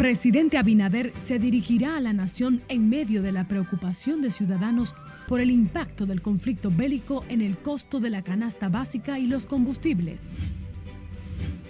Presidente 0.00 0.56
Abinader 0.56 1.12
se 1.26 1.38
dirigirá 1.38 1.98
a 1.98 2.00
la 2.00 2.14
nación 2.14 2.62
en 2.68 2.88
medio 2.88 3.20
de 3.20 3.32
la 3.32 3.44
preocupación 3.44 4.22
de 4.22 4.30
ciudadanos 4.30 4.94
por 5.28 5.40
el 5.40 5.50
impacto 5.50 6.06
del 6.06 6.22
conflicto 6.22 6.70
bélico 6.74 7.22
en 7.28 7.42
el 7.42 7.58
costo 7.58 8.00
de 8.00 8.08
la 8.08 8.22
canasta 8.22 8.70
básica 8.70 9.18
y 9.18 9.26
los 9.26 9.44
combustibles. 9.44 10.18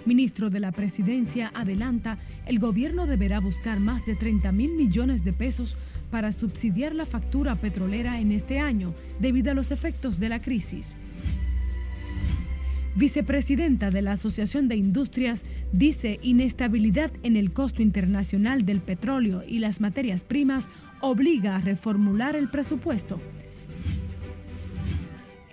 Ministro 0.05 0.49
de 0.49 0.61
la 0.61 0.71
Presidencia 0.71 1.51
adelanta, 1.53 2.19
el 2.45 2.59
gobierno 2.59 3.05
deberá 3.05 3.41
buscar 3.41 3.81
más 3.81 4.05
de 4.05 4.15
30 4.15 4.49
mil 4.53 4.71
millones 4.75 5.25
de 5.25 5.33
pesos 5.33 5.75
para 6.09 6.31
subsidiar 6.31 6.95
la 6.95 7.05
factura 7.05 7.55
petrolera 7.55 8.21
en 8.21 8.31
este 8.31 8.59
año 8.59 8.93
debido 9.19 9.51
a 9.51 9.55
los 9.55 9.71
efectos 9.71 10.21
de 10.21 10.29
la 10.29 10.41
crisis. 10.41 10.95
Vicepresidenta 12.95 13.89
de 13.89 14.01
la 14.01 14.13
Asociación 14.13 14.67
de 14.67 14.75
Industrias 14.75 15.45
dice 15.71 16.19
inestabilidad 16.21 17.11
en 17.23 17.37
el 17.37 17.53
costo 17.53 17.81
internacional 17.81 18.65
del 18.65 18.81
petróleo 18.81 19.43
y 19.47 19.59
las 19.59 19.79
materias 19.79 20.23
primas 20.25 20.67
obliga 20.99 21.55
a 21.55 21.61
reformular 21.61 22.35
el 22.35 22.49
presupuesto. 22.49 23.19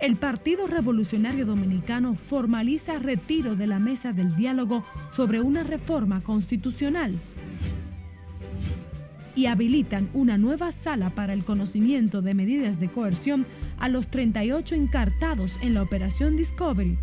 El 0.01 0.17
Partido 0.17 0.67
Revolucionario 0.67 1.45
Dominicano 1.45 2.15
formaliza 2.15 2.99
retiro 2.99 3.55
de 3.55 3.67
la 3.67 3.79
mesa 3.79 4.13
del 4.13 4.35
diálogo 4.35 4.85
sobre 5.11 5.39
una 5.41 5.63
reforma 5.63 6.21
constitucional 6.21 7.15
y 9.39 9.45
habilitan 9.45 10.09
una 10.13 10.37
nueva 10.37 10.73
sala 10.73 11.11
para 11.11 11.31
el 11.31 11.45
conocimiento 11.45 12.21
de 12.21 12.33
medidas 12.33 12.77
de 12.77 12.89
coerción 12.89 13.45
a 13.77 13.87
los 13.87 14.09
38 14.09 14.75
encartados 14.75 15.57
en 15.61 15.75
la 15.75 15.81
operación 15.81 16.35
Discovery. 16.35 16.97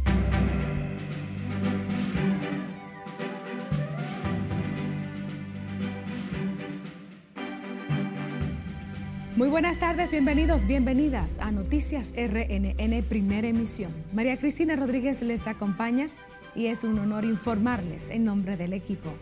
Muy 9.36 9.48
buenas 9.48 9.78
tardes, 9.78 10.10
bienvenidos, 10.10 10.66
bienvenidas 10.66 11.38
a 11.38 11.50
Noticias 11.50 12.12
RNN 12.14 13.02
Primera 13.04 13.48
Emisión. 13.48 13.92
María 14.12 14.36
Cristina 14.36 14.76
Rodríguez 14.76 15.22
les 15.22 15.46
acompaña 15.46 16.08
y 16.54 16.66
es 16.66 16.84
un 16.84 16.98
honor 16.98 17.24
informarles 17.24 18.10
en 18.10 18.26
nombre 18.26 18.58
del 18.58 18.74
equipo. 18.74 19.14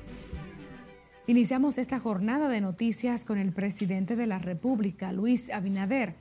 Iniciamos 1.26 1.78
esta 1.78 1.98
jornada 1.98 2.50
de 2.50 2.60
noticias 2.60 3.24
con 3.24 3.38
el 3.38 3.50
presidente 3.50 4.14
de 4.14 4.26
la 4.26 4.38
República, 4.38 5.10
Luis 5.10 5.48
Abinader, 5.48 6.16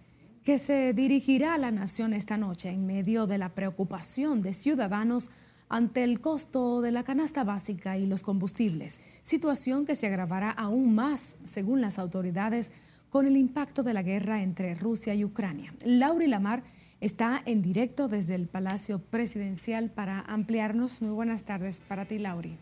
que 0.46 0.58
se 0.58 0.94
dirigirá 0.94 1.56
a 1.56 1.58
la 1.58 1.72
nación 1.72 2.14
esta 2.14 2.38
noche 2.38 2.70
en 2.70 2.86
medio 2.86 3.28
de 3.28 3.38
la 3.38 3.50
preocupación 3.50 4.42
de 4.42 4.54
ciudadanos 4.54 5.30
ante 5.68 6.06
el 6.06 6.22
costo 6.22 6.80
de 6.80 6.94
la 6.94 7.04
canasta 7.04 7.44
básica 7.44 7.98
y 7.98 8.06
los 8.06 8.24
combustibles, 8.24 9.02
situación 9.24 9.86
que 9.86 9.96
se 9.96 10.08
agravará 10.08 10.52
aún 10.52 10.96
más, 10.96 11.38
según 11.44 11.82
las 11.82 12.00
autoridades, 12.00 12.72
con 13.10 13.28
el 13.28 13.36
impacto 13.36 13.84
de 13.84 13.94
la 13.94 14.04
guerra 14.04 14.42
entre 14.42 14.74
Rusia 14.74 15.14
y 15.16 15.26
Ucrania. 15.26 15.74
Lauri 15.84 16.28
Lamar 16.28 16.64
está 17.02 17.42
en 17.46 17.62
directo 17.62 18.08
desde 18.08 18.36
el 18.36 18.48
Palacio 18.48 19.00
Presidencial 19.00 19.92
para 19.92 20.22
ampliarnos. 20.22 21.02
Muy 21.02 21.12
buenas 21.12 21.44
tardes 21.44 21.82
para 21.82 22.06
ti, 22.06 22.20
Lauri. 22.20 22.58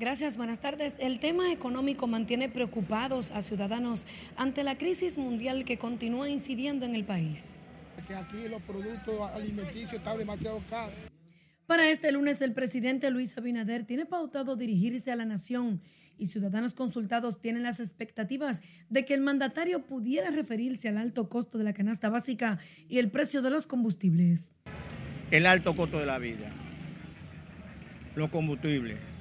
Gracias, 0.00 0.36
buenas 0.36 0.58
tardes. 0.58 0.94
El 0.98 1.20
tema 1.20 1.52
económico 1.52 2.08
mantiene 2.08 2.48
preocupados 2.48 3.30
a 3.30 3.42
ciudadanos 3.42 4.08
ante 4.36 4.64
la 4.64 4.76
crisis 4.76 5.16
mundial 5.16 5.64
que 5.64 5.78
continúa 5.78 6.28
incidiendo 6.28 6.84
en 6.84 6.96
el 6.96 7.04
país. 7.04 7.60
Que 8.08 8.14
aquí 8.14 8.48
los 8.48 8.60
productos 8.62 9.30
alimenticios 9.32 9.92
están 9.92 10.18
demasiado 10.18 10.60
caros. 10.68 10.96
Para 11.66 11.88
este 11.90 12.10
lunes, 12.10 12.42
el 12.42 12.52
presidente 12.52 13.08
Luis 13.10 13.38
Abinader 13.38 13.84
tiene 13.84 14.04
pautado 14.04 14.56
dirigirse 14.56 15.12
a 15.12 15.16
la 15.16 15.24
nación 15.24 15.80
y 16.18 16.26
ciudadanos 16.26 16.74
consultados 16.74 17.40
tienen 17.40 17.62
las 17.62 17.78
expectativas 17.78 18.62
de 18.90 19.04
que 19.04 19.14
el 19.14 19.20
mandatario 19.20 19.86
pudiera 19.86 20.30
referirse 20.32 20.88
al 20.88 20.98
alto 20.98 21.28
costo 21.28 21.56
de 21.56 21.64
la 21.64 21.72
canasta 21.72 22.08
básica 22.08 22.58
y 22.88 22.98
el 22.98 23.10
precio 23.10 23.42
de 23.42 23.50
los 23.50 23.68
combustibles. 23.68 24.52
El 25.30 25.46
alto 25.46 25.74
costo 25.76 26.00
de 26.00 26.06
la 26.06 26.18
vida, 26.18 26.50
los 28.16 28.28
combustibles. 28.30 29.13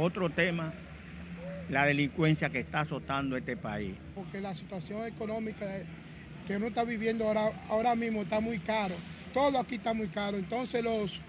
Otro 0.00 0.30
tema, 0.30 0.72
la 1.68 1.84
delincuencia 1.84 2.48
que 2.48 2.60
está 2.60 2.80
azotando 2.80 3.36
este 3.36 3.56
país. 3.56 3.94
Porque 4.14 4.40
la 4.40 4.54
situación 4.54 5.06
económica 5.06 5.66
que 6.46 6.56
uno 6.56 6.68
está 6.68 6.84
viviendo 6.84 7.26
ahora, 7.26 7.52
ahora 7.68 7.94
mismo 7.94 8.22
está 8.22 8.40
muy 8.40 8.58
caro. 8.58 8.94
Todo 9.34 9.58
aquí 9.58 9.74
está 9.74 9.92
muy 9.92 10.08
caro. 10.08 10.38
Entonces 10.38 10.82
los, 10.82 11.20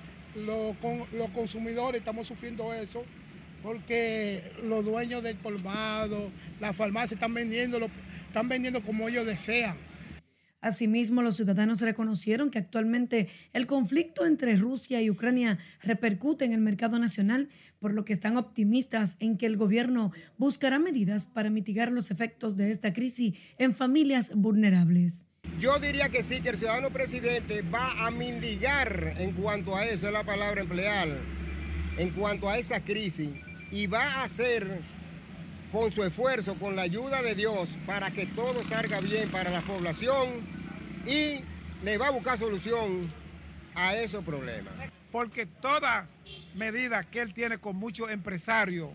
los, 0.45 0.75
los 1.11 1.29
consumidores 1.31 1.99
estamos 1.99 2.27
sufriendo 2.27 2.73
eso 2.73 3.03
porque 3.61 4.41
los 4.63 4.83
dueños 4.83 5.21
del 5.21 5.38
colmado, 5.38 6.31
las 6.59 6.75
farmacias 6.75 7.13
están 7.13 7.33
vendiendo, 7.33 7.77
están 8.27 8.47
vendiendo 8.47 8.81
como 8.81 9.07
ellos 9.09 9.25
desean. 9.25 9.75
Asimismo, 10.61 11.23
los 11.23 11.35
ciudadanos 11.35 11.81
reconocieron 11.81 12.49
que 12.49 12.59
actualmente 12.59 13.29
el 13.51 13.66
conflicto 13.66 14.25
entre 14.25 14.55
Rusia 14.55 15.01
y 15.01 15.09
Ucrania 15.09 15.57
repercute 15.81 16.45
en 16.45 16.53
el 16.53 16.61
mercado 16.61 16.99
nacional, 16.99 17.49
por 17.79 17.94
lo 17.94 18.05
que 18.05 18.13
están 18.13 18.38
optimistas 18.38 19.17
en 19.19 19.38
que 19.38 19.47
el 19.47 19.57
gobierno 19.57 20.11
buscará 20.38 20.77
medidas 20.77 21.25
para 21.25 21.50
mitigar 21.50 21.91
los 21.91 22.11
efectos 22.11 22.55
de 22.55 22.71
esta 22.71 22.94
crisis 22.94 23.33
en 23.57 23.73
familias 23.73 24.31
vulnerables. 24.35 25.25
Yo 25.59 25.79
diría 25.79 26.09
que 26.09 26.21
sí, 26.21 26.41
que 26.41 26.50
el 26.50 26.57
ciudadano 26.57 26.91
presidente 26.91 27.63
va 27.63 28.05
a 28.05 28.11
mendigar 28.11 29.16
en 29.17 29.33
cuanto 29.33 29.75
a 29.75 29.85
eso, 29.85 30.07
es 30.07 30.13
la 30.13 30.23
palabra 30.23 30.61
emplear, 30.61 31.09
en 31.97 32.11
cuanto 32.11 32.47
a 32.47 32.59
esa 32.59 32.83
crisis 32.83 33.29
y 33.71 33.88
va 33.88 34.03
a 34.03 34.23
hacer 34.23 34.81
con 35.71 35.91
su 35.91 36.03
esfuerzo, 36.03 36.55
con 36.55 36.75
la 36.75 36.83
ayuda 36.83 37.21
de 37.21 37.35
Dios, 37.35 37.69
para 37.85 38.11
que 38.11 38.25
todo 38.25 38.63
salga 38.63 38.99
bien 38.99 39.29
para 39.29 39.49
la 39.49 39.61
población 39.61 40.29
y 41.05 41.41
le 41.83 41.97
va 41.97 42.07
a 42.07 42.11
buscar 42.11 42.37
solución 42.37 43.07
a 43.73 43.95
esos 43.95 44.23
problemas. 44.23 44.73
Porque 45.11 45.45
toda 45.45 46.07
medida 46.55 47.03
que 47.03 47.21
él 47.21 47.33
tiene 47.33 47.57
con 47.57 47.75
muchos 47.75 48.09
empresarios, 48.11 48.89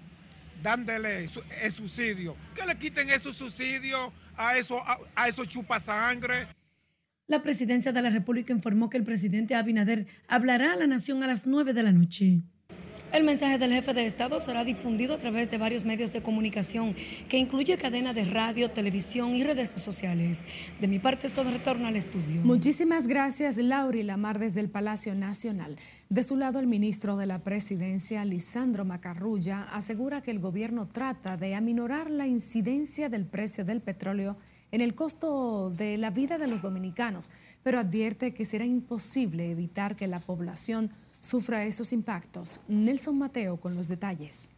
dándole 0.63 1.29
el 1.63 1.73
subsidio, 1.73 2.37
que 2.55 2.67
le 2.67 2.77
quiten 2.77 3.09
esos 3.11 3.37
subsidios 3.37 4.13
a 4.37 4.57
esos, 4.57 4.81
a, 4.85 5.31
chupasangre. 5.47 6.49
La 7.27 7.43
presidencia 7.43 7.93
de 7.93 8.03
la 8.03 8.11
República 8.11 8.53
informó 8.53 8.89
que 8.89 8.99
el 8.99 9.05
presidente 9.05 9.55
Abinader 9.55 10.07
hablará 10.29 10.75
a 10.75 10.77
la 10.77 10.87
nación 10.87 11.23
a 11.23 11.27
las 11.27 11.47
9 11.47 11.73
de 11.73 11.83
la 11.83 11.93
noche. 11.93 12.43
El 13.13 13.25
mensaje 13.25 13.57
del 13.57 13.73
jefe 13.73 13.95
de 13.95 14.05
Estado 14.05 14.39
será 14.41 14.65
difundido 14.65 15.15
a 15.15 15.19
través 15.19 15.51
de 15.51 15.59
varios 15.59 15.85
medios 15.85 16.13
de 16.13 16.23
comunicación, 16.23 16.95
que 17.29 17.39
incluye 17.39 17.79
cadena 17.79 18.13
de 18.13 18.25
radio, 18.25 18.71
televisión 18.71 19.35
y 19.35 19.45
redes 19.45 19.71
sociales. 19.77 20.45
De 20.81 20.89
mi 20.89 20.99
parte 20.99 21.27
es 21.27 21.33
todo 21.33 21.51
retorno 21.51 21.87
al 21.87 21.97
estudio. 21.97 22.43
Muchísimas 22.43 23.07
gracias, 23.07 23.57
Lauri 23.57 24.03
Lamar, 24.03 24.39
desde 24.39 24.61
el 24.61 24.69
Palacio 24.69 25.15
Nacional. 25.15 25.77
De 26.11 26.23
su 26.23 26.37
lado, 26.37 26.59
el 26.59 26.67
ministro 26.67 27.17
de 27.17 27.27
la 27.27 27.39
Presidencia, 27.39 28.25
Lisandro 28.25 28.85
Macarrulla, 28.85 29.63
asegura 29.73 30.21
que 30.21 30.33
el 30.33 30.41
gobierno 30.41 30.87
trata 30.87 31.37
de 31.37 31.55
aminorar 31.55 32.11
la 32.11 32.27
incidencia 32.27 33.09
del 33.09 33.25
precio 33.25 33.65
del 33.65 33.81
petróleo 33.81 34.37
en 34.73 34.81
el 34.81 34.95
costo 34.95 35.71
de 35.71 35.97
la 35.97 36.11
vida 36.11 36.39
de 36.39 36.49
los 36.49 36.61
dominicanos, 36.61 37.31
pero 37.63 37.79
advierte 37.79 38.35
que 38.35 38.45
será 38.45 38.65
imposible 38.65 39.51
evitar 39.51 39.97
que 39.97 40.07
la 40.07 40.21
población 40.21 40.91
sufra 41.27 41.65
esos 41.65 41.93
impactos. 41.93 42.61
Nelson 42.69 43.19
Mateo 43.19 43.57
con 43.57 43.75
los 43.75 43.89
detalles. 43.89 44.49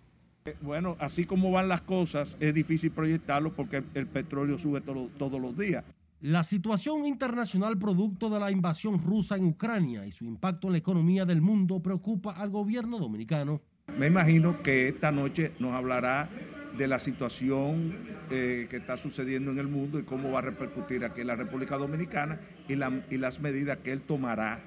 Eh, 0.45 0.55
bueno, 0.61 0.97
así 1.01 1.25
como 1.25 1.51
van 1.51 1.69
las 1.69 1.81
cosas, 1.81 2.37
es 2.41 2.53
difícil 2.53 2.91
proyectarlo 2.91 3.53
porque 3.55 3.83
el 3.95 4.07
petróleo 4.07 4.59
sube 4.59 4.81
todos 4.83 5.41
los 5.41 5.57
días. 5.57 5.85
La 6.21 6.45
situación 6.45 7.07
internacional 7.07 7.79
producto 7.79 8.29
de 8.29 8.41
la 8.41 8.51
invasión 8.51 9.03
rusa 9.03 9.37
en 9.37 9.47
Ucrania 9.47 10.05
y 10.05 10.13
su 10.13 10.25
impacto 10.25 10.67
en 10.67 10.73
la 10.73 10.79
economía 10.79 11.25
del 11.25 11.41
mundo 11.41 11.81
preocupa 11.81 12.33
al 12.33 12.51
gobierno 12.51 12.99
dominicano. 12.99 13.63
Me 13.97 14.09
imagino 14.09 14.63
que 14.63 14.89
esta 14.89 15.11
noche 15.11 15.53
nos 15.61 15.73
hablará 15.73 16.29
de 16.77 16.87
la 16.87 16.99
situación 16.99 17.95
eh, 18.31 18.67
que 18.69 18.77
está 18.77 18.97
sucediendo 18.97 19.53
en 19.53 19.59
el 19.59 19.69
mundo 19.69 19.99
y 19.99 20.03
cómo 20.03 20.33
va 20.33 20.41
a 20.41 20.43
repercutir 20.43 21.05
aquí 21.05 21.23
en 21.23 21.29
la 21.29 21.37
República 21.37 21.79
Dominicana 21.79 22.41
y, 22.69 22.75
y 22.75 23.19
las 23.19 23.41
medidas 23.41 23.79
que 23.79 23.93
él 23.93 24.03
tomará 24.03 24.61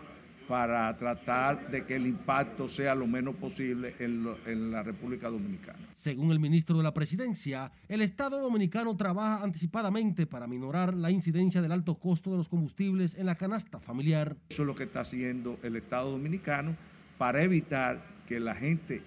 para 0.51 0.97
tratar 0.97 1.71
de 1.71 1.85
que 1.85 1.95
el 1.95 2.05
impacto 2.05 2.67
sea 2.67 2.93
lo 2.93 3.07
menos 3.07 3.35
posible 3.35 3.95
en, 3.99 4.69
la 4.69 4.83
República 4.83 5.29
Dominicana. 5.29 5.79
Según 5.93 6.29
el 6.29 6.41
ministro 6.41 6.75
de 6.75 6.83
la 6.83 6.93
Presidencia, 6.93 7.71
el 7.87 8.01
Estado 8.01 8.37
dominicano 8.37 8.93
trabaja 8.97 9.45
anticipadamente 9.45 10.27
para 10.27 10.47
minorar 10.47 10.93
la 10.93 11.09
incidencia 11.09 11.61
del 11.61 11.71
alto 11.71 11.95
costo 11.95 12.31
de 12.31 12.37
los 12.37 12.49
combustibles 12.49 13.15
en 13.15 13.27
la 13.27 13.35
canasta 13.35 13.79
familiar. 13.79 14.35
Eso 14.49 14.63
es 14.63 14.67
lo 14.67 14.75
que 14.75 14.83
está 14.83 14.99
haciendo 14.99 15.57
el 15.63 15.77
Estado 15.77 16.11
dominicano 16.11 16.75
para 17.17 17.43
evitar 17.43 18.03
que 18.27 18.41
la 18.41 18.53
gente 18.53 19.01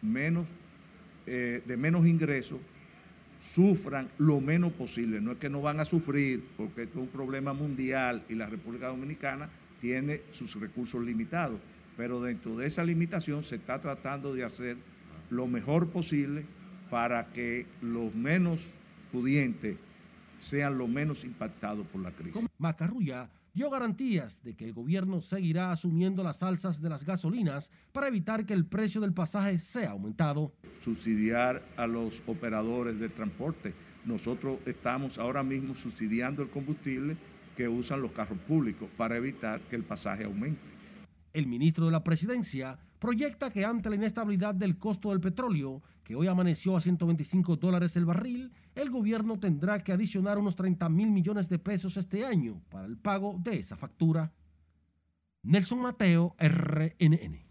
menos, 0.00 0.46
eh, 1.26 1.60
de 1.66 1.76
menos 1.76 2.06
ingresos 2.06 2.60
sufran 3.40 4.10
lo 4.18 4.40
menos 4.40 4.72
posible. 4.74 5.20
No 5.20 5.32
es 5.32 5.38
que 5.38 5.50
no 5.50 5.60
van 5.60 5.80
a 5.80 5.84
sufrir, 5.84 6.44
porque 6.56 6.84
es 6.84 6.94
un 6.94 7.08
problema 7.08 7.52
mundial 7.52 8.22
y 8.28 8.36
la 8.36 8.46
República 8.46 8.86
Dominicana 8.86 9.50
tiene 9.84 10.22
sus 10.30 10.58
recursos 10.58 11.04
limitados, 11.04 11.60
pero 11.94 12.18
dentro 12.22 12.56
de 12.56 12.66
esa 12.66 12.82
limitación 12.82 13.44
se 13.44 13.56
está 13.56 13.82
tratando 13.82 14.32
de 14.32 14.42
hacer 14.42 14.78
lo 15.28 15.46
mejor 15.46 15.90
posible 15.90 16.46
para 16.88 17.26
que 17.34 17.66
los 17.82 18.14
menos 18.14 18.64
pudientes 19.12 19.76
sean 20.38 20.78
los 20.78 20.88
menos 20.88 21.22
impactados 21.22 21.86
por 21.88 22.00
la 22.00 22.12
crisis. 22.12 22.46
Macarrulla 22.56 23.28
dio 23.52 23.68
garantías 23.68 24.42
de 24.42 24.54
que 24.54 24.64
el 24.64 24.72
gobierno 24.72 25.20
seguirá 25.20 25.70
asumiendo 25.70 26.22
las 26.22 26.42
alzas 26.42 26.80
de 26.80 26.88
las 26.88 27.04
gasolinas 27.04 27.70
para 27.92 28.08
evitar 28.08 28.46
que 28.46 28.54
el 28.54 28.64
precio 28.64 29.02
del 29.02 29.12
pasaje 29.12 29.58
sea 29.58 29.90
aumentado. 29.90 30.50
Subsidiar 30.80 31.62
a 31.76 31.86
los 31.86 32.22
operadores 32.26 32.98
del 32.98 33.12
transporte. 33.12 33.74
Nosotros 34.06 34.60
estamos 34.64 35.18
ahora 35.18 35.42
mismo 35.42 35.74
subsidiando 35.74 36.42
el 36.42 36.48
combustible 36.48 37.18
que 37.56 37.68
usan 37.68 38.02
los 38.02 38.12
carros 38.12 38.38
públicos 38.40 38.88
para 38.96 39.16
evitar 39.16 39.60
que 39.62 39.76
el 39.76 39.84
pasaje 39.84 40.24
aumente. 40.24 40.60
El 41.32 41.46
ministro 41.46 41.86
de 41.86 41.92
la 41.92 42.04
Presidencia 42.04 42.78
proyecta 42.98 43.50
que 43.50 43.64
ante 43.64 43.90
la 43.90 43.96
inestabilidad 43.96 44.54
del 44.54 44.78
costo 44.78 45.10
del 45.10 45.20
petróleo, 45.20 45.82
que 46.04 46.14
hoy 46.14 46.26
amaneció 46.26 46.76
a 46.76 46.80
125 46.80 47.56
dólares 47.56 47.96
el 47.96 48.04
barril, 48.04 48.52
el 48.74 48.90
gobierno 48.90 49.38
tendrá 49.38 49.78
que 49.80 49.92
adicionar 49.92 50.38
unos 50.38 50.56
30 50.56 50.88
mil 50.88 51.10
millones 51.10 51.48
de 51.48 51.58
pesos 51.58 51.96
este 51.96 52.24
año 52.24 52.62
para 52.70 52.86
el 52.86 52.96
pago 52.96 53.36
de 53.42 53.58
esa 53.58 53.76
factura. 53.76 54.32
Nelson 55.42 55.80
Mateo, 55.80 56.34
RNN. 56.38 57.44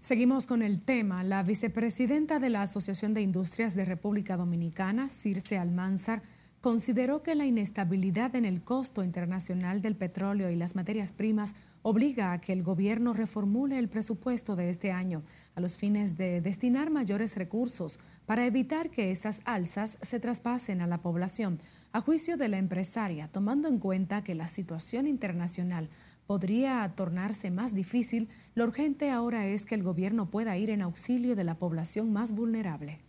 Seguimos 0.00 0.46
con 0.46 0.62
el 0.62 0.80
tema. 0.80 1.22
La 1.22 1.42
vicepresidenta 1.42 2.38
de 2.38 2.50
la 2.50 2.62
Asociación 2.62 3.12
de 3.12 3.20
Industrias 3.20 3.74
de 3.74 3.84
República 3.84 4.36
Dominicana, 4.36 5.08
Circe 5.08 5.58
Almanzar, 5.58 6.22
consideró 6.60 7.22
que 7.22 7.34
la 7.34 7.46
inestabilidad 7.46 8.36
en 8.36 8.44
el 8.44 8.62
costo 8.62 9.02
internacional 9.02 9.80
del 9.80 9.96
petróleo 9.96 10.50
y 10.50 10.56
las 10.56 10.76
materias 10.76 11.12
primas 11.12 11.56
obliga 11.82 12.32
a 12.32 12.40
que 12.40 12.52
el 12.52 12.62
gobierno 12.62 13.14
reformule 13.14 13.78
el 13.78 13.88
presupuesto 13.88 14.56
de 14.56 14.68
este 14.68 14.92
año 14.92 15.22
a 15.54 15.60
los 15.60 15.76
fines 15.76 16.18
de 16.18 16.42
destinar 16.42 16.90
mayores 16.90 17.36
recursos 17.36 17.98
para 18.26 18.44
evitar 18.44 18.90
que 18.90 19.10
esas 19.10 19.40
alzas 19.46 19.98
se 20.02 20.20
traspasen 20.20 20.82
a 20.82 20.86
la 20.86 20.98
población. 20.98 21.58
A 21.92 22.00
juicio 22.02 22.36
de 22.36 22.48
la 22.48 22.58
empresaria, 22.58 23.28
tomando 23.28 23.66
en 23.66 23.78
cuenta 23.78 24.22
que 24.22 24.34
la 24.34 24.46
situación 24.46 25.06
internacional 25.06 25.88
podría 26.26 26.92
tornarse 26.94 27.50
más 27.50 27.74
difícil, 27.74 28.28
lo 28.54 28.64
urgente 28.64 29.10
ahora 29.10 29.46
es 29.46 29.64
que 29.64 29.74
el 29.74 29.82
gobierno 29.82 30.30
pueda 30.30 30.56
ir 30.58 30.70
en 30.70 30.82
auxilio 30.82 31.34
de 31.34 31.44
la 31.44 31.58
población 31.58 32.12
más 32.12 32.32
vulnerable. 32.32 33.00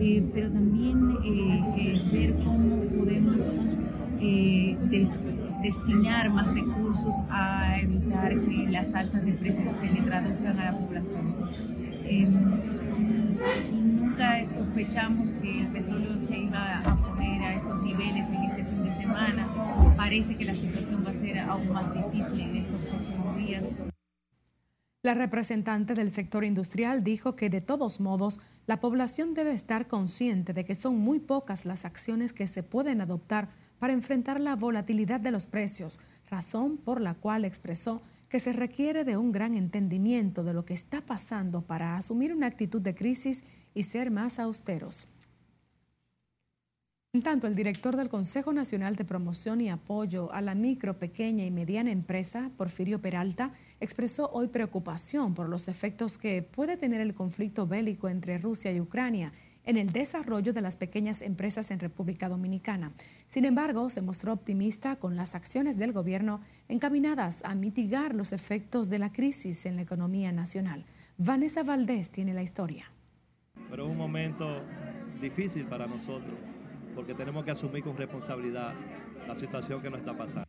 Eh, 0.00 0.24
pero 0.32 0.50
también 0.50 1.18
eh, 1.24 1.64
eh, 1.76 2.08
ver 2.12 2.34
cómo 2.44 2.82
podemos 2.98 3.36
destinar 5.60 6.30
más 6.30 6.46
recursos 6.54 7.14
a 7.30 7.80
evitar 7.80 8.34
que 8.40 8.68
las 8.68 8.94
alzas 8.94 9.24
de 9.24 9.32
precios 9.32 9.70
se 9.72 9.92
le 9.92 10.00
traduzcan 10.02 10.58
a 10.58 10.72
la 10.72 10.78
población. 10.78 11.34
Em, 12.04 12.32
nunca 13.72 14.44
sospechamos 14.46 15.34
que 15.34 15.60
el 15.60 15.68
petróleo 15.68 16.14
se 16.16 16.38
iba 16.38 16.78
a 16.78 16.96
poner 16.96 17.42
a 17.42 17.54
estos 17.54 17.82
niveles 17.82 18.28
en 18.28 18.42
este 18.44 18.64
fin 18.64 18.84
de 18.84 18.92
semana. 18.92 19.46
Parece 19.96 20.36
que 20.36 20.44
la 20.44 20.54
situación 20.54 21.04
va 21.06 21.10
a 21.10 21.14
ser 21.14 21.38
aún 21.38 21.72
más 21.72 21.94
difícil 21.94 22.40
en 22.40 22.56
estos 22.56 22.84
próximos 22.86 23.36
días. 23.36 23.97
La 25.02 25.14
representante 25.14 25.94
del 25.94 26.10
sector 26.10 26.44
industrial 26.44 27.04
dijo 27.04 27.36
que 27.36 27.50
de 27.50 27.60
todos 27.60 28.00
modos 28.00 28.40
la 28.66 28.80
población 28.80 29.32
debe 29.32 29.52
estar 29.52 29.86
consciente 29.86 30.52
de 30.52 30.64
que 30.64 30.74
son 30.74 30.98
muy 30.98 31.20
pocas 31.20 31.64
las 31.64 31.84
acciones 31.84 32.32
que 32.32 32.48
se 32.48 32.64
pueden 32.64 33.00
adoptar 33.00 33.48
para 33.78 33.92
enfrentar 33.92 34.40
la 34.40 34.56
volatilidad 34.56 35.20
de 35.20 35.30
los 35.30 35.46
precios, 35.46 36.00
razón 36.28 36.78
por 36.78 37.00
la 37.00 37.14
cual 37.14 37.44
expresó 37.44 38.02
que 38.28 38.40
se 38.40 38.52
requiere 38.52 39.04
de 39.04 39.16
un 39.16 39.30
gran 39.30 39.54
entendimiento 39.54 40.42
de 40.42 40.52
lo 40.52 40.64
que 40.64 40.74
está 40.74 41.00
pasando 41.00 41.62
para 41.62 41.96
asumir 41.96 42.34
una 42.34 42.48
actitud 42.48 42.80
de 42.80 42.96
crisis 42.96 43.44
y 43.74 43.84
ser 43.84 44.10
más 44.10 44.40
austeros. 44.40 45.06
En 47.14 47.22
tanto, 47.22 47.46
el 47.46 47.54
director 47.54 47.96
del 47.96 48.10
Consejo 48.10 48.52
Nacional 48.52 48.96
de 48.96 49.04
Promoción 49.04 49.62
y 49.62 49.70
Apoyo 49.70 50.30
a 50.32 50.42
la 50.42 50.54
Micro, 50.54 50.98
Pequeña 50.98 51.44
y 51.46 51.50
Mediana 51.50 51.90
Empresa, 51.90 52.50
Porfirio 52.58 53.00
Peralta, 53.00 53.54
expresó 53.80 54.30
hoy 54.32 54.48
preocupación 54.48 55.34
por 55.34 55.48
los 55.48 55.68
efectos 55.68 56.18
que 56.18 56.42
puede 56.42 56.76
tener 56.76 57.00
el 57.00 57.14
conflicto 57.14 57.66
bélico 57.66 58.08
entre 58.08 58.38
Rusia 58.38 58.72
y 58.72 58.80
Ucrania 58.80 59.32
en 59.64 59.76
el 59.76 59.92
desarrollo 59.92 60.52
de 60.52 60.62
las 60.62 60.76
pequeñas 60.76 61.20
empresas 61.20 61.70
en 61.70 61.78
República 61.78 62.28
Dominicana. 62.28 62.92
Sin 63.26 63.44
embargo, 63.44 63.90
se 63.90 64.00
mostró 64.00 64.32
optimista 64.32 64.96
con 64.96 65.14
las 65.14 65.34
acciones 65.34 65.76
del 65.76 65.92
gobierno 65.92 66.40
encaminadas 66.68 67.44
a 67.44 67.54
mitigar 67.54 68.14
los 68.14 68.32
efectos 68.32 68.88
de 68.88 68.98
la 68.98 69.12
crisis 69.12 69.66
en 69.66 69.76
la 69.76 69.82
economía 69.82 70.32
nacional. 70.32 70.86
Vanessa 71.18 71.62
Valdés 71.62 72.10
tiene 72.10 72.32
la 72.32 72.42
historia. 72.42 72.90
Pero 73.68 73.84
es 73.84 73.90
un 73.90 73.98
momento 73.98 74.62
difícil 75.20 75.66
para 75.66 75.86
nosotros 75.86 76.34
porque 76.94 77.14
tenemos 77.14 77.44
que 77.44 77.50
asumir 77.50 77.84
con 77.84 77.96
responsabilidad 77.96 78.72
la 79.26 79.36
situación 79.36 79.82
que 79.82 79.90
nos 79.90 80.00
está 80.00 80.16
pasando. 80.16 80.47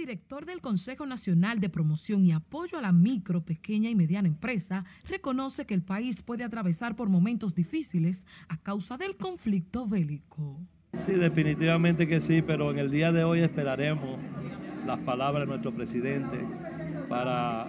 Director 0.00 0.46
del 0.46 0.62
Consejo 0.62 1.04
Nacional 1.04 1.60
de 1.60 1.68
Promoción 1.68 2.24
y 2.24 2.32
Apoyo 2.32 2.78
a 2.78 2.80
la 2.80 2.90
Micro, 2.90 3.44
Pequeña 3.44 3.90
y 3.90 3.94
Mediana 3.94 4.28
Empresa 4.28 4.86
reconoce 5.06 5.66
que 5.66 5.74
el 5.74 5.82
país 5.82 6.22
puede 6.22 6.42
atravesar 6.42 6.96
por 6.96 7.10
momentos 7.10 7.54
difíciles 7.54 8.24
a 8.48 8.56
causa 8.56 8.96
del 8.96 9.18
conflicto 9.18 9.86
bélico. 9.86 10.58
Sí, 10.94 11.12
definitivamente 11.12 12.08
que 12.08 12.22
sí, 12.22 12.40
pero 12.40 12.70
en 12.70 12.78
el 12.78 12.90
día 12.90 13.12
de 13.12 13.24
hoy 13.24 13.40
esperaremos 13.40 14.18
las 14.86 14.98
palabras 15.00 15.42
de 15.42 15.48
nuestro 15.48 15.74
presidente 15.74 16.46
para 17.10 17.68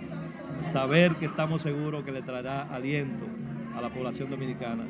saber 0.71 1.17
que 1.17 1.25
estamos 1.25 1.61
seguros 1.61 2.05
que 2.05 2.13
le 2.13 2.21
traerá 2.21 2.73
aliento 2.73 3.25
a 3.75 3.81
la 3.81 3.93
población 3.93 4.29
dominicana 4.29 4.85